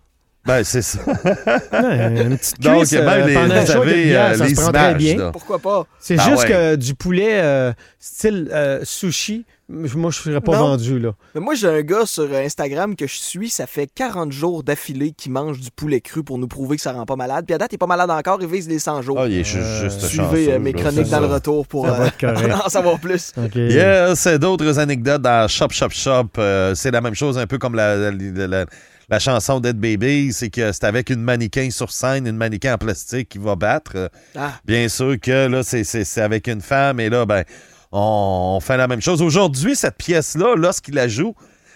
Ben, 0.46 0.62
c'est 0.64 0.82
ça. 0.82 0.98
Ouais, 1.06 2.22
une 2.22 2.36
petite 2.38 2.60
Donc, 2.60 2.78
cuisse, 2.80 2.92
même 2.92 3.08
euh, 3.08 3.26
les, 3.26 3.34
pendant 3.34 3.54
un 3.54 3.66
show 3.66 3.82
bière, 3.82 4.30
euh, 4.32 4.34
ça 4.34 4.44
se 4.44 4.48
les 4.50 4.54
prend 4.54 4.72
très 4.72 4.80
images, 4.90 4.96
bien. 4.96 5.16
là. 5.16 5.30
Pourquoi 5.32 5.58
pas? 5.58 5.86
C'est 5.98 6.16
Ben 6.16 6.22
juste 6.24 6.42
ouais. 6.44 6.48
que 6.48 6.76
du 6.76 6.94
poulet 6.94 7.40
euh, 7.42 7.72
style 7.98 8.48
euh, 8.52 8.80
sushi, 8.84 9.46
moi, 9.66 9.88
je 9.88 9.96
ne 9.96 10.10
serais 10.10 10.40
pas 10.42 10.52
Non. 10.52 10.58
vendu. 10.76 10.98
là. 10.98 11.12
Mais 11.34 11.40
moi, 11.40 11.54
j'ai 11.54 11.68
un 11.68 11.80
gars 11.80 12.04
sur 12.04 12.30
Instagram 12.34 12.94
que 12.96 13.06
je 13.06 13.14
suis, 13.14 13.48
ça 13.48 13.66
fait 13.66 13.88
40 13.94 14.30
jours 14.30 14.62
d'affilée 14.62 15.12
qu'il 15.12 15.32
mange 15.32 15.58
du 15.58 15.70
poulet 15.70 16.02
cru 16.02 16.22
pour 16.22 16.36
nous 16.36 16.46
prouver 16.48 16.76
que 16.76 16.82
ça 16.82 16.92
rend 16.92 17.06
pas 17.06 17.16
malade. 17.16 17.46
Puis 17.46 17.54
à 17.54 17.58
date, 17.58 17.72
il 17.72 17.76
est 17.76 17.78
pas 17.78 17.86
malade 17.86 18.10
encore, 18.10 18.38
il 18.42 18.46
vise 18.46 18.68
les 18.68 18.78
100 18.78 19.00
jours. 19.00 19.18
Ah, 19.18 19.26
il 19.26 19.38
est 19.38 19.44
ju- 19.44 19.58
juste 19.80 20.00
Suivez 20.02 20.24
chanceux, 20.26 20.48
euh, 20.52 20.58
mes 20.58 20.72
là, 20.72 20.80
chroniques 20.82 21.06
c'est 21.06 21.10
dans 21.12 21.20
le 21.20 21.28
ça. 21.28 21.34
retour 21.34 21.66
pour 21.66 21.86
Ça 21.86 21.92
va 21.92 22.04
euh, 22.04 22.06
être 22.08 22.18
correct. 22.20 22.54
en 22.66 22.68
savoir 22.68 22.98
plus. 23.00 23.32
OK. 23.38 23.54
Yes, 23.54 24.18
c'est 24.18 24.38
d'autres 24.38 24.78
anecdotes 24.78 25.22
dans 25.22 25.48
Shop 25.48 25.68
Shop 25.70 25.88
Shop. 25.90 26.26
Euh, 26.36 26.74
c'est 26.74 26.90
la 26.90 27.00
même 27.00 27.14
chose, 27.14 27.38
un 27.38 27.46
peu 27.46 27.56
comme 27.56 27.74
la, 27.74 27.96
la, 27.96 28.10
la- 28.10 28.46
la 28.46 28.66
chanson 29.18 29.60
Dead 29.60 29.76
Baby. 29.78 30.32
C'est 30.32 30.50
que 30.50 30.72
c'est 30.72 30.84
avec 30.84 31.10
une 31.10 31.20
mannequin 31.20 31.70
sur 31.70 31.90
scène, 31.92 32.26
une 32.26 32.36
mannequin 32.36 32.74
en 32.74 32.78
plastique 32.78 33.28
qui 33.28 33.38
va 33.38 33.54
battre. 33.56 34.10
Ah. 34.36 34.52
Bien 34.64 34.88
sûr 34.88 35.16
que 35.20 35.46
là, 35.48 35.62
c'est- 35.62 35.84
c'est 35.84 36.04
c'est 36.04 36.20
avec 36.22 36.46
une 36.48 36.60
femme 36.60 37.00
et 37.00 37.08
là, 37.08 37.26
ben, 37.26 37.44
on, 37.92 38.54
on 38.56 38.60
fait 38.60 38.76
la 38.76 38.88
même 38.88 39.00
chose. 39.02 39.22
Aujourd'hui, 39.22 39.76
cette 39.76 39.96
pièce-là, 39.96 40.54
lorsqu'il 40.56 40.94
la 40.94 41.08
joue, 41.08 41.34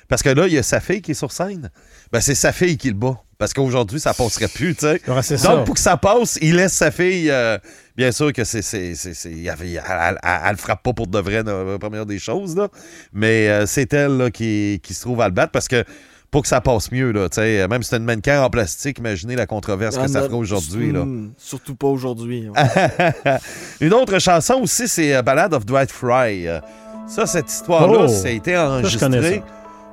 parce 0.09 0.23
que 0.23 0.31
là, 0.31 0.47
il 0.47 0.55
y 0.55 0.59
a 0.59 0.63
sa 0.63 0.81
fille 0.81 1.03
qui 1.03 1.11
est 1.11 1.15
sur 1.15 1.33
scène, 1.33 1.71
ben, 2.13 2.21
c'est 2.21 2.35
sa 2.35 2.53
fille 2.53 2.77
qui 2.77 2.89
le 2.89 2.95
bat. 2.95 3.19
Parce 3.37 3.53
qu'aujourd'hui, 3.55 4.01
ça 4.01 4.13
passerait 4.15 4.49
plus, 4.49 4.75
tu 4.75 4.81
sais. 4.81 5.01
Ouais, 5.07 5.23
c'est 5.23 5.37
Donc, 5.37 5.45
ça. 5.45 5.57
pour 5.59 5.75
que 5.77 5.81
ça 5.81 5.97
passe, 5.97 6.41
il 6.43 6.57
laisse 6.57 6.73
sa 6.73 6.91
fille. 6.91 7.31
euh, 7.31 7.57
bien 7.97 8.11
sûr 8.11 8.33
que 8.33 8.43
c'est. 8.43 8.59
elle, 8.75 9.47
elle- 9.47 9.81
elle- 9.87 10.19
elle 10.45 10.51
le 10.51 10.57
frappe 10.57 10.83
pas 10.83 10.93
pour 10.93 11.07
de 11.07 11.21
vrai, 11.21 11.45
dans 11.45 11.63
la 11.63 11.79
première 11.79 12.05
des 12.05 12.19
choses, 12.19 12.57
là. 12.57 12.67
Mais 13.13 13.49
euh, 13.49 13.65
c'est 13.67 13.93
elle 13.93 14.17
là, 14.17 14.31
qui, 14.33 14.81
qui 14.83 14.93
se 14.93 15.03
trouve 15.03 15.21
à 15.21 15.29
le 15.29 15.35
battre 15.35 15.53
parce 15.53 15.69
que 15.69 15.85
pour 16.31 16.43
que 16.43 16.49
ça 16.49 16.61
passe 16.61 16.93
mieux, 16.93 17.11
là, 17.13 17.29
tu 17.29 17.37
sais, 17.37 17.67
même 17.69 17.83
si 17.83 17.89
c'est 17.91 17.97
une 17.97 18.05
mannequin 18.05 18.43
en 18.43 18.51
plastique, 18.51 18.99
imaginez 18.99 19.35
la 19.37 19.47
controverse 19.47 19.97
que 19.97 20.03
Ah, 20.05 20.09
ça 20.09 20.21
non, 20.21 20.27
fera 20.27 20.37
aujourd'hui, 20.37 20.93
là. 20.93 21.05
Surtout 21.39 21.75
pas 21.75 21.87
aujourd'hui. 21.87 22.49
ouais. 22.51 23.37
Une 23.81 23.95
autre 23.95 24.19
chanson 24.19 24.55
aussi, 24.63 24.89
c'est 24.89 25.15
euh, 25.17 25.23
Ballad 25.23 25.55
of 25.55 25.65
Dwight 25.65 25.91
Fry. 25.91 26.47
Euh, 26.47 26.61
Ça, 27.07 27.25
cette 27.27 27.51
histoire-là, 27.51 28.01
Oh! 28.05 28.09
ça 28.09 28.29
a 28.29 28.31
été 28.31 28.53
je 28.53 28.99
connais 28.99 29.17
enregistré 29.19 29.43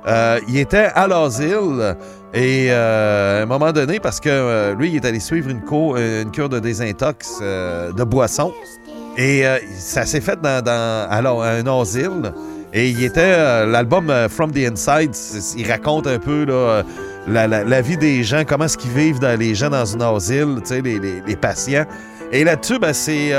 Euh, 0.06 0.38
il 0.48 0.58
était 0.58 0.90
à 0.94 1.08
l'asile 1.08 1.96
et 2.34 2.68
euh, 2.70 3.40
à 3.40 3.42
un 3.42 3.46
moment 3.46 3.72
donné, 3.72 3.98
parce 3.98 4.20
que 4.20 4.28
euh, 4.28 4.74
lui, 4.74 4.90
il 4.90 4.96
est 4.96 5.04
allé 5.06 5.18
suivre 5.20 5.48
une, 5.50 5.62
cour- 5.62 5.96
euh, 5.98 6.22
une 6.22 6.30
cure 6.30 6.48
de 6.50 6.60
désintox 6.60 7.38
euh, 7.42 7.92
de 7.92 8.04
boisson. 8.04 8.52
Et 9.16 9.46
euh, 9.46 9.58
ça 9.78 10.04
s'est 10.04 10.20
fait 10.20 10.38
dans, 10.40 10.62
dans- 10.62 11.08
alors, 11.10 11.42
à 11.42 11.48
un 11.52 11.66
asile. 11.66 12.32
Et 12.72 12.90
il 12.90 13.02
était. 13.04 13.20
euh, 13.22 13.66
L'album 13.66 14.10
euh, 14.10 14.28
From 14.28 14.52
the 14.52 14.58
Inside, 14.70 15.12
il 15.56 15.70
raconte 15.70 16.06
un 16.06 16.18
peu 16.18 16.44
euh, 16.48 16.82
la, 17.28 17.46
la- 17.46 17.64
vie 17.80 17.96
des 17.96 18.22
gens, 18.24 18.42
comment 18.46 18.64
est-ce 18.64 18.76
qu'ils 18.78 18.90
vivent 18.92 19.20
les 19.38 19.54
gens 19.54 19.70
dans 19.70 19.96
un 19.96 20.14
asile, 20.16 20.56
les, 20.70 20.98
les- 20.98 21.22
les 21.26 21.36
patients. 21.36 21.86
Et 22.32 22.44
là-dessus, 22.44 22.78
ben, 22.78 22.92
c'est. 22.92 23.32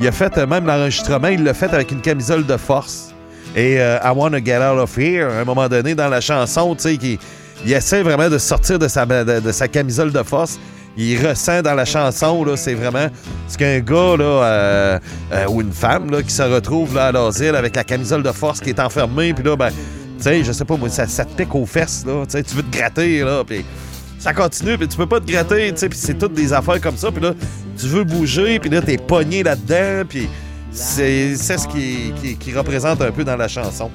il 0.00 0.06
a 0.08 0.12
fait 0.12 0.36
même 0.46 0.66
l'enregistrement, 0.66 1.28
il 1.28 1.42
l'a 1.44 1.54
fait 1.54 1.72
avec 1.72 1.90
une 1.90 2.00
camisole 2.00 2.46
de 2.46 2.56
force. 2.56 3.14
Et 3.56 3.74
I 3.76 4.10
Wanna 4.14 4.42
Get 4.42 4.58
Out 4.58 4.78
of 4.80 4.98
Here, 4.98 5.30
à 5.30 5.40
un 5.40 5.44
moment 5.44 5.68
donné, 5.68 5.94
dans 5.94 6.08
la 6.08 6.20
chanson, 6.20 6.74
tu 6.74 6.82
sais, 6.82 6.96
qui- 6.96 7.18
il 7.64 7.72
essaie 7.72 8.02
vraiment 8.02 8.28
de 8.28 8.38
sortir 8.38 8.78
de 8.78 8.88
sa, 8.88 9.04
de 9.06 9.52
sa 9.52 9.68
camisole 9.68 10.12
de 10.12 10.22
force. 10.22 10.58
Il 10.96 11.26
ressent 11.26 11.62
dans 11.62 11.74
la 11.74 11.84
chanson, 11.84 12.44
là, 12.44 12.56
c'est 12.56 12.74
vraiment 12.74 13.08
ce 13.48 13.58
qu'un 13.58 13.80
gars 13.80 14.16
là, 14.16 14.24
euh, 14.24 14.98
euh, 15.32 15.46
ou 15.48 15.60
une 15.60 15.72
femme 15.72 16.10
là, 16.10 16.22
qui 16.22 16.30
se 16.32 16.42
retrouve 16.42 16.94
là, 16.94 17.06
à 17.06 17.12
l'asile 17.12 17.56
avec 17.56 17.74
la 17.74 17.82
camisole 17.82 18.22
de 18.22 18.30
force 18.30 18.60
qui 18.60 18.70
est 18.70 18.80
enfermée, 18.80 19.34
puis 19.34 19.44
là, 19.44 19.56
ben, 19.56 19.70
tu 19.70 20.22
sais, 20.22 20.44
je 20.44 20.52
sais 20.52 20.64
pas, 20.64 20.76
moi, 20.76 20.88
ça, 20.88 21.06
te 21.06 21.34
pique 21.34 21.54
aux 21.54 21.66
fesses, 21.66 22.04
là, 22.06 22.24
tu 22.26 22.54
veux 22.54 22.62
te 22.62 22.76
gratter, 22.76 23.20
là, 23.20 23.42
puis 23.44 23.64
ça 24.20 24.32
continue, 24.32 24.78
puis 24.78 24.86
tu 24.86 24.96
peux 24.96 25.06
pas 25.06 25.20
te 25.20 25.30
gratter, 25.30 25.72
tu 25.72 25.78
sais, 25.78 25.88
puis 25.88 25.98
c'est 26.00 26.14
toutes 26.14 26.34
des 26.34 26.52
affaires 26.52 26.80
comme 26.80 26.96
ça, 26.96 27.10
puis 27.10 27.22
là, 27.22 27.32
tu 27.76 27.86
veux 27.86 28.04
bouger, 28.04 28.60
puis 28.60 28.70
là, 28.70 28.80
t'es 28.80 28.96
pogné 28.96 29.42
là-dedans, 29.42 30.04
puis 30.08 30.28
c'est 30.70 31.34
c'est 31.36 31.58
ce 31.58 31.66
qui, 31.66 32.12
qui, 32.22 32.36
qui 32.36 32.52
représente 32.52 33.00
un 33.00 33.10
peu 33.10 33.24
dans 33.24 33.36
la 33.36 33.48
chanson. 33.48 33.90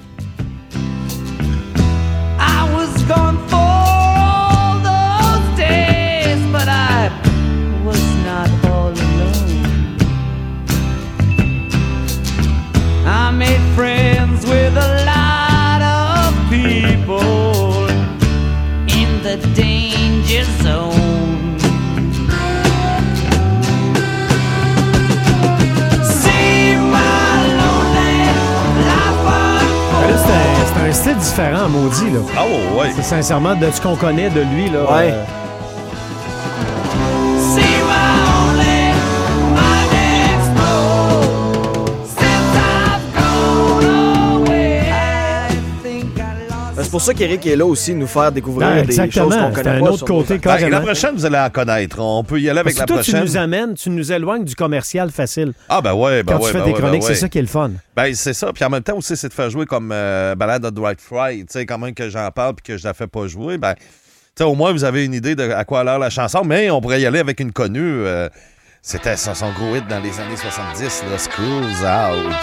Un, 30.90 30.94
style 30.94 31.18
différent, 31.18 31.70
maudit, 31.70 32.10
là. 32.12 32.20
Ah 32.36 32.46
ouais, 32.76 32.92
C'est 32.96 33.04
sincèrement 33.04 33.56
de 33.56 33.70
ce 33.72 33.80
qu'on 33.80 33.96
connaît 33.96 34.30
de 34.30 34.42
lui, 34.42 34.70
là. 34.70 34.84
Ouais. 34.92 35.12
euh, 35.12 35.24
C'est 46.90 46.94
pour 46.94 47.02
ça 47.02 47.14
qu'Éric 47.14 47.46
est 47.46 47.56
là 47.56 47.68
aussi, 47.68 47.94
nous 47.94 48.08
faire 48.08 48.32
découvrir 48.32 48.68
Ben, 48.68 48.84
des 48.84 49.12
choses 49.12 49.14
qu'on 49.14 49.30
C'est 49.30 49.62
connaît 49.62 49.78
un 49.78 49.80
pas 49.80 49.92
autre 49.92 50.06
côté 50.06 50.40
Ben, 50.40 50.70
la 50.72 50.82
prochaine, 50.82 51.14
vous 51.14 51.24
allez 51.24 51.34
la 51.36 51.52
connaître. 51.52 52.00
On 52.00 52.24
peut 52.24 52.42
y 52.42 52.50
aller 52.50 52.62
avec 52.62 52.76
Parce 52.76 52.80
la 52.90 52.98
que 52.98 53.04
toi, 53.04 53.04
tu 53.04 53.24
nous 53.24 53.38
amènes, 53.38 53.76
tu 53.76 53.92
nous 53.92 54.12
éloignes 54.12 54.44
du 54.44 54.56
commercial 54.56 55.12
facile. 55.12 55.54
Ah, 55.70 55.82
ben 55.82 55.94
ouais, 55.94 56.24
ben 56.24 56.34
Quand 56.34 56.40
ouais. 56.40 56.48
tu 56.48 56.52
fais 56.52 56.58
ben 56.58 56.66
ouais, 56.66 56.72
ben 56.72 56.80
chroniques, 56.80 57.04
ouais. 57.04 57.08
c'est 57.10 57.14
ça 57.20 57.30
qui 57.30 57.38
est 57.38 57.42
le 57.44 57.48
fun. 57.48 57.70
Ben, 57.96 58.12
c'est 58.16 58.34
ça. 58.34 58.52
Puis 58.52 58.64
en 58.66 58.72
même 58.72 58.82
temps 58.82 58.98
aussi, 58.98 59.16
c'est 59.16 59.28
de 59.30 59.34
faire 59.34 59.52
jouer 59.52 59.68
comme 59.68 59.92
euh, 59.94 60.34
Ballade 60.34 60.66
of 60.66 60.74
Dwight 60.74 61.00
Fry. 61.00 61.42
Tu 61.42 61.46
sais, 61.50 61.68
quand 61.68 61.78
même 61.78 61.94
que 61.94 62.10
j'en 62.10 62.32
parle 62.32 62.56
puis 62.56 62.74
que 62.74 62.78
je 62.80 62.88
la 62.88 62.96
fais 62.96 63.06
pas 63.06 63.28
jouer, 63.28 63.60
ben, 63.60 63.76
tu 63.76 63.82
sais, 64.40 64.44
au 64.44 64.56
moins, 64.56 64.72
vous 64.72 64.84
avez 64.84 65.06
une 65.06 65.14
idée 65.14 65.36
de 65.36 65.48
à 65.48 65.66
quoi 65.66 65.82
a 65.82 65.84
l'air 65.84 66.00
la 66.00 66.10
chanson, 66.10 66.42
mais 66.44 66.72
on 66.72 66.82
pourrait 66.82 67.02
y 67.02 67.06
aller 67.06 67.20
avec 67.20 67.40
une 67.40 67.52
connue. 67.52 68.02
euh, 68.08 68.30
c'était 68.82 69.16
son, 69.16 69.36
son 69.36 69.52
gros 69.52 69.76
hit 69.76 69.88
dans 69.88 70.00
les 70.00 70.20
années 70.20 70.38
70, 70.38 71.04
là, 71.12 71.20
Schools 71.20 71.86
Out. 71.86 72.36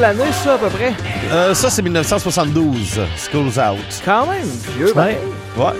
Quelle 0.00 0.18
année, 0.18 0.32
ça, 0.32 0.54
à 0.54 0.56
peu 0.56 0.70
près? 0.70 0.94
Euh, 1.30 1.52
ça, 1.52 1.68
c'est 1.68 1.82
1972, 1.82 3.02
Schools 3.18 3.60
Out. 3.60 4.02
Quand 4.02 4.24
même, 4.28 4.48
vieux. 4.74 4.94
ben. 4.96 5.08
Ouais. 5.08 5.18
Ouais. 5.58 5.72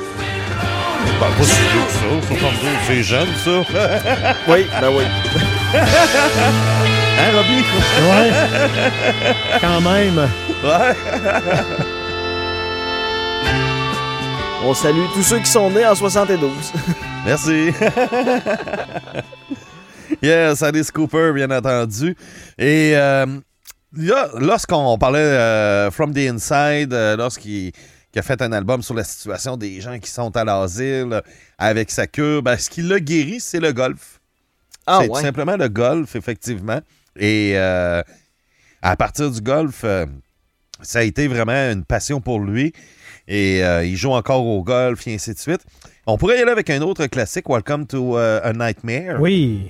Ben, 1.19 1.27
pas 1.39 1.43
si 1.43 1.57
vieux 1.57 1.87
que 1.87 1.93
ça. 2.29 2.39
72, 2.39 2.71
c'est 2.87 3.03
jeune, 3.03 3.29
ça. 3.43 3.51
Oui, 4.47 4.67
ben 4.79 4.91
oui. 4.91 5.05
hein, 5.75 7.31
Robbie? 7.35 7.65
Ouais. 8.03 8.31
Quand 9.59 9.81
même. 9.81 10.19
Ouais. 10.19 10.95
On 14.67 14.75
salue 14.75 15.07
tous 15.15 15.23
ceux 15.23 15.39
qui 15.39 15.51
sont 15.51 15.71
nés 15.71 15.87
en 15.87 15.95
72. 15.95 16.51
Merci. 17.25 17.71
yes, 20.23 20.63
Alice 20.63 20.91
Cooper, 20.91 21.33
bien 21.35 21.51
entendu. 21.51 22.15
Et 22.59 22.93
euh, 22.97 23.25
là, 23.93 24.31
lorsqu'on 24.39 24.99
parlait 24.99 25.19
euh, 25.21 25.91
From 25.91 26.13
the 26.13 26.19
Inside, 26.19 26.93
euh, 26.93 27.17
lorsqu'il 27.17 27.73
qu'il 28.13 28.19
a 28.19 28.23
fait 28.23 28.43
un 28.43 28.53
album 28.53 28.83
sur 28.83 28.95
la 28.95 29.05
situation 29.05 29.57
des 29.57 29.81
gens 29.81 29.99
qui 29.99 30.11
sont 30.11 30.37
à 30.37 30.45
l'asile 30.45 31.13
euh, 31.13 31.21
avec 31.59 31.91
sa 31.91 32.07
cure, 32.07 32.43
ben, 32.43 32.57
ce 32.57 32.69
qui 32.69 32.83
l'a 32.83 32.99
guéri, 32.99 33.41
c'est 33.41 33.61
le 33.61 33.73
golf. 33.73 34.21
Ah 34.87 34.99
c'est 35.01 35.09
tout 35.09 35.15
ouais. 35.15 35.23
simplement 35.23 35.57
le 35.57 35.69
golf, 35.69 36.17
effectivement. 36.17 36.81
Et 37.17 37.53
euh, 37.55 38.03
à 38.83 38.97
partir 38.97 39.31
du 39.31 39.41
golf, 39.41 39.83
euh, 39.85 40.07
ça 40.83 41.01
a 41.01 41.03
été 41.03 41.29
vraiment 41.29 41.71
une 41.71 41.85
passion 41.85 42.21
pour 42.21 42.41
lui. 42.41 42.73
Et 43.29 43.65
euh, 43.65 43.85
il 43.85 43.97
joue 43.97 44.11
encore 44.11 44.45
au 44.45 44.63
golf 44.65 45.07
et 45.07 45.15
ainsi 45.15 45.33
de 45.33 45.39
suite. 45.39 45.61
On 46.07 46.19
pourrait 46.19 46.39
y 46.39 46.43
aller 46.43 46.51
avec 46.51 46.71
un 46.71 46.81
autre 46.81 47.07
classique, 47.07 47.49
Welcome 47.49 47.87
to 47.87 48.17
a 48.17 48.53
Nightmare. 48.53 49.21
Oui. 49.21 49.69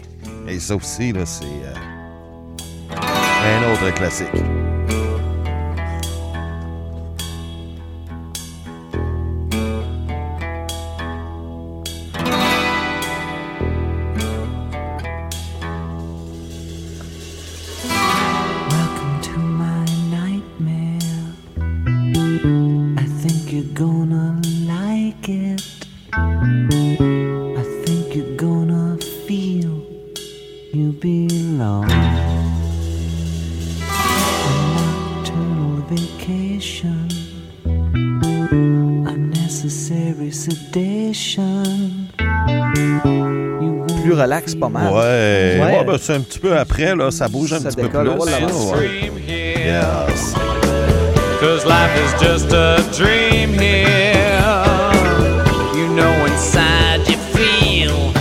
Et 0.48 0.58
ça 0.58 0.76
aussi, 0.76 1.12
là, 1.12 1.26
c'est 1.26 1.44
euh, 1.44 1.99
un 3.42 3.72
autre 3.72 3.94
classique. 3.94 4.69
Pas 44.60 44.68
mal. 44.68 44.92
Ouais. 44.92 44.98
Ouais. 44.98 45.60
Ouais, 45.60 45.84
ben, 45.84 45.98
c'est 46.00 46.14
un 46.14 46.20
petit 46.20 46.38
peu 46.38 46.56
après, 46.56 46.94
là, 46.94 47.10
ça 47.10 47.26
bouge 47.28 47.52
un 47.52 47.58
Ça 47.60 47.68
petit 47.70 47.76
peu 47.82 47.88
plus. 47.88 48.08
oh 48.08 48.24
ouais. 48.74 49.10
Yes. 49.26 50.34
Cause 51.40 51.64
life 51.64 51.90
is 51.96 52.12
just 52.22 52.52
a 52.52 52.76
dream 52.96 53.54
here. 53.54 54.42
You 55.74 55.88
know 55.94 56.12
inside 56.26 57.00
you 57.08 57.16
feel 57.34 58.12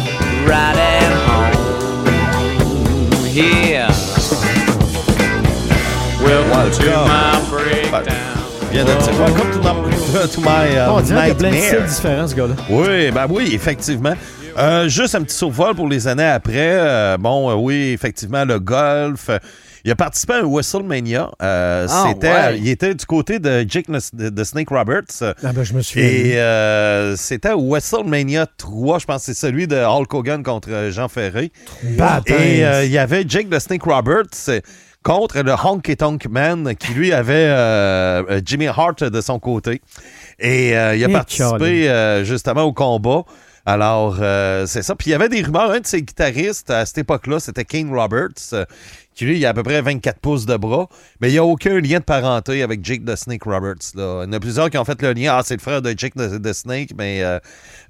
right 0.47 0.77
at 0.77 1.11
home 1.27 3.11
here. 3.25 3.87
Welcome. 6.23 7.07
my 7.07 7.39
breakdown. 7.49 8.15
Viens 8.71 8.85
de 8.85 8.91
dire 8.93 9.19
Welcome 9.19 9.51
to 9.51 9.59
my, 9.59 10.27
to 10.27 10.41
my 10.41 10.77
uh, 10.77 10.91
On 10.91 11.01
dirait 11.01 11.21
qu'il 11.21 11.27
y 11.29 11.31
a 11.31 11.35
plein 11.35 11.49
de 11.51 11.55
styles 11.55 11.71
nightmare. 11.71 11.87
différents, 11.89 12.27
ce 12.27 12.35
gars-là. 12.35 12.55
Oui, 12.69 13.11
ben 13.11 13.25
oui, 13.29 13.49
effectivement. 13.53 14.13
Euh, 14.59 14.89
juste 14.89 15.15
un 15.15 15.23
petit 15.23 15.35
saut 15.35 15.49
vol 15.49 15.73
pour 15.75 15.87
les 15.87 16.07
années 16.07 16.25
après. 16.25 16.53
Euh, 16.57 17.17
bon, 17.17 17.49
euh, 17.49 17.53
oui, 17.55 17.91
effectivement, 17.93 18.43
le 18.45 18.59
golf. 18.59 19.29
Euh, 19.29 19.39
il 19.85 19.91
a 19.91 19.95
participé 19.95 20.33
à 20.33 20.37
un 20.37 20.43
WrestleMania. 20.43 21.31
Euh, 21.41 21.87
Ah, 21.89 22.05
c'était, 22.09 22.27
ouais. 22.29 22.57
Il 22.59 22.67
était 22.67 22.93
du 22.93 23.05
côté 23.05 23.39
de 23.39 23.65
Jake 23.67 23.85
de, 24.13 24.29
de 24.29 24.43
Snake 24.43 24.69
Roberts. 24.69 25.23
Ah 25.41 25.53
ben, 25.53 25.63
je 25.63 25.73
me 25.73 25.81
souviens. 25.81 26.03
Et 26.03 26.37
euh, 26.37 27.15
c'était 27.15 27.53
WrestleMania 27.53 28.45
3, 28.57 28.99
je 28.99 29.05
pense 29.05 29.25
que 29.25 29.33
c'est 29.33 29.39
celui 29.47 29.67
de 29.67 29.77
Hulk 29.77 30.13
Hogan 30.13 30.43
contre 30.43 30.89
Jean 30.91 31.07
Ferré. 31.07 31.51
Et 32.27 32.65
euh, 32.65 32.83
il 32.83 32.91
y 32.91 32.97
avait 32.97 33.23
Jake 33.25 33.49
the 33.49 33.59
Snake 33.59 33.83
Roberts 33.83 34.61
contre 35.01 35.39
le 35.39 35.53
Honky 35.53 35.95
Tonk 35.95 36.27
Man 36.27 36.75
qui 36.75 36.93
lui 36.93 37.13
avait 37.13 37.33
euh, 37.33 38.41
Jimmy 38.45 38.67
Hart 38.67 39.01
de 39.01 39.21
son 39.21 39.39
côté. 39.39 39.81
Et 40.39 40.77
euh, 40.77 40.93
il 40.95 41.05
a 41.05 41.09
Et 41.09 41.13
participé 41.13 41.89
euh, 41.89 42.25
justement 42.25 42.63
au 42.63 42.73
combat. 42.73 43.23
Alors, 43.69 44.17
euh, 44.19 44.65
c'est 44.65 44.81
ça. 44.81 44.95
Puis 44.95 45.09
il 45.09 45.11
y 45.11 45.13
avait 45.13 45.29
des 45.29 45.43
rumeurs. 45.43 45.69
Un 45.69 45.79
de 45.81 45.85
ses 45.85 46.01
guitaristes 46.01 46.71
à 46.71 46.87
cette 46.87 46.97
époque-là, 46.97 47.39
c'était 47.39 47.65
Kane 47.65 47.93
Roberts, 47.93 48.53
euh, 48.53 48.65
qui 49.19 49.25
lui, 49.25 49.37
il 49.37 49.45
a 49.45 49.49
à 49.49 49.53
peu 49.53 49.63
près 49.63 49.81
24 49.81 50.19
pouces 50.19 50.45
de 50.45 50.55
bras. 50.55 50.87
Mais 51.19 51.27
il 51.27 51.33
n'y 51.33 51.39
a 51.39 51.43
aucun 51.43 51.81
lien 51.81 51.99
de 51.99 52.05
parenté 52.05 52.63
avec 52.63 52.85
Jake 52.85 53.03
the 53.03 53.17
Snake 53.17 53.43
Roberts. 53.43 53.93
Là. 53.95 54.23
Il 54.23 54.27
y 54.27 54.29
en 54.29 54.31
a 54.31 54.39
plusieurs 54.39 54.69
qui 54.69 54.77
ont 54.77 54.85
fait 54.85 55.01
le 55.01 55.11
lien. 55.11 55.33
Ah, 55.37 55.41
c'est 55.43 55.55
le 55.55 55.59
frère 55.61 55.81
de 55.81 55.93
Jake 55.95 56.13
the, 56.15 56.41
the 56.41 56.53
Snake. 56.53 56.91
Mais 56.97 57.21
euh, 57.21 57.37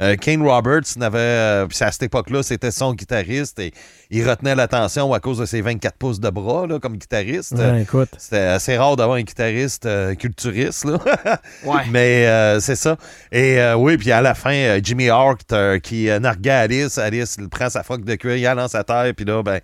euh, 0.02 0.15
Kane 0.15 0.42
Roberts 0.42 0.98
n'avait. 0.98 1.20
euh, 1.20 1.68
puis 1.68 1.78
à 1.82 1.92
cette 1.92 2.02
époque-là, 2.02 2.42
c'était 2.42 2.72
son 2.72 2.96
guitariste. 2.96 3.60
Et 3.60 3.74
il 4.10 4.28
retenait 4.28 4.56
l'attention 4.56 5.13
à 5.13 5.20
cause 5.20 5.38
de 5.38 5.46
ses 5.46 5.62
24 5.62 5.98
pouces 5.98 6.20
de 6.20 6.32
bras 6.32 6.65
là, 6.65 6.80
comme 6.80 6.98
guitariste. 6.98 7.52
Ouais, 7.52 7.84
écoute. 7.84 8.10
C'était 8.18 8.38
assez 8.38 8.76
rare 8.76 8.96
d'avoir 8.96 9.18
un 9.18 9.22
guitariste 9.22 9.86
euh, 9.86 10.15
culturiste. 10.15 10.86
Là. 10.86 10.98
Ouais. 11.63 11.82
Mais 11.92 12.26
euh, 12.26 12.60
c'est 12.60 12.76
ça. 12.76 12.98
Et 13.32 13.60
euh, 13.60 13.76
oui, 13.76 13.98
puis 13.98 14.12
à 14.12 14.22
la 14.22 14.34
fin, 14.34 14.80
Jimmy 14.82 15.10
Hart 15.10 15.52
euh, 15.52 15.78
qui 15.78 16.10
euh, 16.10 16.20
narguait 16.20 16.50
Alice. 16.50 16.98
Alice 16.98 17.36
il 17.38 17.50
prend 17.50 17.70
sa 17.70 17.84
froque 17.84 18.04
de 18.04 18.15
cuir, 18.15 18.36
il 18.36 18.44
lance 18.56 18.74
à 18.74 18.84
terre, 18.84 19.12
puis 19.15 19.26
là, 19.26 19.44
ben. 19.44 19.60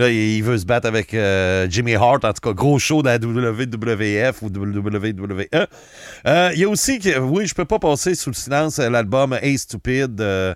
Là, 0.00 0.08
il 0.08 0.42
veut 0.42 0.56
se 0.56 0.64
battre 0.64 0.88
avec 0.88 1.12
euh, 1.12 1.66
Jimmy 1.68 1.94
Hart, 1.94 2.24
en 2.24 2.32
tout 2.32 2.40
cas, 2.40 2.54
gros 2.54 2.78
show 2.78 3.02
de 3.02 3.08
la 3.08 3.18
WWF 3.18 4.40
ou 4.40 4.46
WWE. 4.46 5.66
Euh, 6.26 6.50
il 6.54 6.58
y 6.58 6.64
a 6.64 6.68
aussi, 6.70 7.00
que, 7.00 7.18
oui, 7.18 7.46
je 7.46 7.54
peux 7.54 7.66
pas 7.66 7.78
passer 7.78 8.14
sous 8.14 8.30
le 8.30 8.34
silence 8.34 8.78
euh, 8.78 8.88
l'album 8.88 9.38
Hey 9.42 9.58
Stupid 9.58 10.18
euh, 10.22 10.54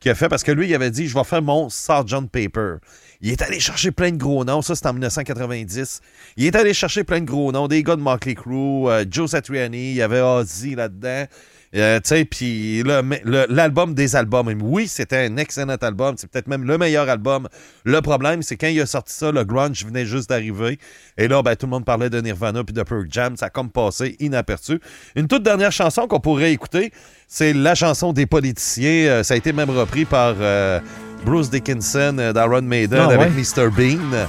qu'il 0.00 0.10
a 0.10 0.14
fait 0.14 0.30
parce 0.30 0.42
que 0.42 0.52
lui, 0.52 0.70
il 0.70 0.74
avait 0.74 0.90
dit 0.90 1.06
Je 1.06 1.12
vais 1.12 1.24
faire 1.24 1.42
mon 1.42 1.68
Sgt. 1.68 2.30
Paper. 2.32 2.76
Il 3.20 3.30
est 3.30 3.42
allé 3.42 3.60
chercher 3.60 3.90
plein 3.90 4.10
de 4.10 4.16
gros 4.16 4.42
noms. 4.46 4.62
Ça, 4.62 4.74
c'était 4.74 4.88
en 4.88 4.94
1990. 4.94 6.00
Il 6.38 6.46
est 6.46 6.56
allé 6.56 6.72
chercher 6.72 7.04
plein 7.04 7.20
de 7.20 7.26
gros 7.26 7.52
noms. 7.52 7.68
Des 7.68 7.82
gars 7.82 7.96
de 7.96 8.00
Motley 8.00 8.36
Crue, 8.36 8.88
Joe 9.10 9.30
Satriani, 9.30 9.90
il 9.90 9.96
y 9.96 10.02
avait 10.02 10.22
Ozzy 10.22 10.74
là-dedans. 10.74 11.26
Euh, 11.76 11.96
tu 12.00 12.08
sais, 12.08 12.24
puis 12.24 12.82
l'album 13.50 13.92
des 13.94 14.16
albums. 14.16 14.48
Oui, 14.62 14.88
c'était 14.88 15.26
un 15.26 15.36
excellent 15.36 15.76
album. 15.82 16.14
C'est 16.16 16.30
peut-être 16.30 16.46
même 16.48 16.64
le 16.64 16.78
meilleur 16.78 17.08
album. 17.10 17.46
Le 17.84 18.00
problème, 18.00 18.40
c'est 18.42 18.56
quand 18.56 18.68
il 18.68 18.80
a 18.80 18.86
sorti 18.86 19.12
ça, 19.14 19.30
le 19.30 19.44
grunge 19.44 19.84
venait 19.84 20.06
juste 20.06 20.30
d'arriver. 20.30 20.78
Et 21.18 21.28
là, 21.28 21.42
ben, 21.42 21.54
tout 21.56 21.66
le 21.66 21.70
monde 21.70 21.84
parlait 21.84 22.08
de 22.08 22.20
Nirvana 22.22 22.64
puis 22.64 22.72
de 22.72 22.82
Pearl 22.82 23.04
Jam. 23.10 23.36
Ça 23.36 23.46
a 23.46 23.50
comme 23.50 23.68
passé 23.70 24.16
inaperçu. 24.18 24.80
Une 25.14 25.28
toute 25.28 25.42
dernière 25.42 25.72
chanson 25.72 26.06
qu'on 26.06 26.20
pourrait 26.20 26.52
écouter, 26.52 26.90
c'est 27.26 27.52
la 27.52 27.74
chanson 27.74 28.14
des 28.14 28.24
politiciens. 28.24 29.06
Euh, 29.08 29.22
ça 29.22 29.34
a 29.34 29.36
été 29.36 29.52
même 29.52 29.68
repris 29.70 30.06
par 30.06 30.36
euh, 30.40 30.80
Bruce 31.26 31.50
Dickinson 31.50 32.16
euh, 32.18 32.32
d'Iron 32.32 32.62
Maiden 32.62 33.00
Ah, 33.02 33.12
avec 33.12 33.20
ouais? 33.20 33.28
Mr. 33.42 33.68
Bean. 33.70 34.26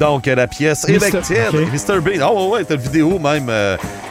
Donc, 0.00 0.24
la 0.26 0.46
pièce. 0.46 0.88
Elected. 0.88 1.52
Mr. 1.52 2.00
Bean. 2.00 2.26
Oh, 2.30 2.46
ouais, 2.52 2.58
ouais, 2.60 2.64
t'as 2.64 2.76
le 2.76 2.80
vidéo 2.82 3.18
même. 3.18 3.50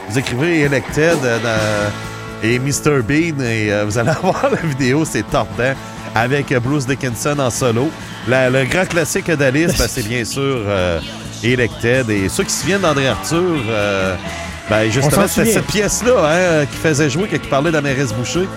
vous 0.08 0.18
écrivez 0.18 0.60
Elected 0.62 1.18
dans- 1.20 2.15
et 2.42 2.58
Mr. 2.58 3.02
Bean 3.02 3.40
et 3.44 3.72
euh, 3.72 3.84
vous 3.86 3.98
allez 3.98 4.10
avoir 4.22 4.48
la 4.50 4.60
vidéo, 4.68 5.04
c'est 5.04 5.28
tordant, 5.30 5.74
avec 6.14 6.52
euh, 6.52 6.60
Bruce 6.60 6.86
Dickinson 6.86 7.36
en 7.38 7.50
solo. 7.50 7.90
La- 8.28 8.50
le 8.50 8.64
grand 8.64 8.86
classique 8.86 9.30
d'Alice, 9.30 9.76
ben, 9.78 9.86
c'est 9.88 10.06
bien 10.06 10.24
sûr 10.24 10.42
euh, 10.66 10.98
Elected. 11.42 12.10
Et 12.10 12.28
ceux 12.28 12.44
qui 12.44 12.50
se 12.52 12.60
souviennent 12.62 12.80
d'André 12.80 13.08
Arthur, 13.08 13.42
euh, 13.68 14.14
ben, 14.68 14.90
justement, 14.90 15.26
c'était 15.28 15.52
cette 15.52 15.66
pièce-là 15.66 16.12
hein, 16.62 16.66
qui 16.70 16.76
faisait 16.76 17.08
jouer, 17.10 17.28
qui 17.28 17.38
parlait 17.38 17.70
de 17.70 17.76
la 17.76 17.82
mairesse 17.82 18.12
Boucher. 18.12 18.48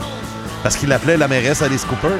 Parce 0.63 0.75
qu'il 0.75 0.89
l'appelait 0.89 1.17
la 1.17 1.27
mairesse 1.27 1.61
Alice 1.61 1.85
Cooper. 1.85 2.15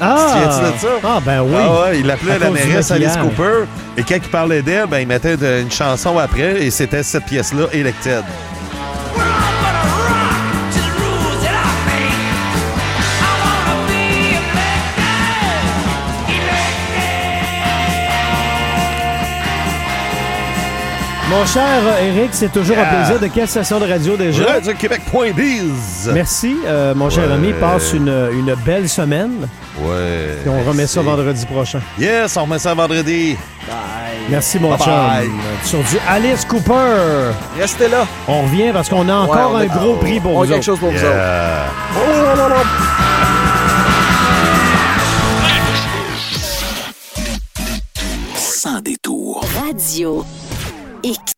Ah! 0.00 0.26
Tu 0.32 0.72
de 0.72 0.78
ça? 0.78 0.88
Ah, 1.04 1.20
ben 1.24 1.40
oui. 1.42 1.54
Ah 1.58 1.80
ouais, 1.82 2.00
il 2.00 2.06
l'appelait 2.06 2.38
la 2.38 2.50
mairesse 2.50 2.90
Alice. 2.90 3.16
Cooper. 3.16 3.64
Et 3.96 4.02
quand 4.02 4.14
il 4.16 4.28
parlait 4.30 4.62
d'elle, 4.62 4.86
ben, 4.86 4.98
il 5.00 5.06
mettait 5.06 5.36
de- 5.36 5.60
une 5.62 5.70
chanson 5.70 6.18
après 6.18 6.62
et 6.64 6.70
c'était 6.70 7.02
cette 7.02 7.24
pièce-là, 7.24 7.64
Elected. 7.72 8.22
Mon 21.28 21.44
cher 21.44 21.82
Eric, 22.00 22.28
c'est 22.32 22.52
toujours 22.52 22.76
Yeah. 22.76 22.88
un 22.88 22.94
plaisir. 23.04 23.20
De 23.20 23.26
quelle 23.26 23.48
station 23.48 23.80
de 23.80 23.86
radio 23.86 24.16
déjà? 24.16 24.44
Radio 24.44 24.72
Québec.biz. 24.74 26.10
Merci, 26.14 26.56
euh, 26.64 26.94
mon 26.94 27.10
cher 27.10 27.26
Ouais. 27.26 27.34
ami. 27.34 27.52
Passe 27.52 27.92
une, 27.92 28.08
une 28.32 28.54
belle 28.64 28.88
semaine. 28.88 29.48
Ouais. 29.80 30.38
Et 30.46 30.48
on 30.48 30.62
remet 30.62 30.86
ça 30.86 31.02
vendredi 31.02 31.44
prochain. 31.46 31.80
Yes, 31.98 32.36
on 32.36 32.42
remet 32.42 32.60
ça 32.60 32.74
vendredi. 32.74 33.36
Merci, 34.28 34.58
mon 34.60 34.70
Bye 34.70 34.78
chum. 34.78 34.86
bye. 34.92 35.30
Sur 35.64 35.78
du 35.80 35.98
Alice 36.08 36.44
Cooper. 36.44 37.32
Restez 37.58 37.88
là. 37.88 38.06
On 38.28 38.42
revient 38.42 38.70
parce 38.72 38.88
qu'on 38.88 39.08
a 39.08 39.14
encore 39.14 39.52
Ouais, 39.54 39.68
on 39.68 39.72
un 39.72 39.78
gros 39.78 39.94
prix 39.96 40.20
pour 40.20 40.36
On 40.36 40.42
a 40.42 40.46
vous 40.46 40.52
quelque 40.52 40.64
chose 40.64 40.78
pour 40.78 40.90
vous 40.90 40.96
autres. 40.96 41.04
Yeah. 41.06 41.66
Radio 49.54 50.24
X. 51.06 51.35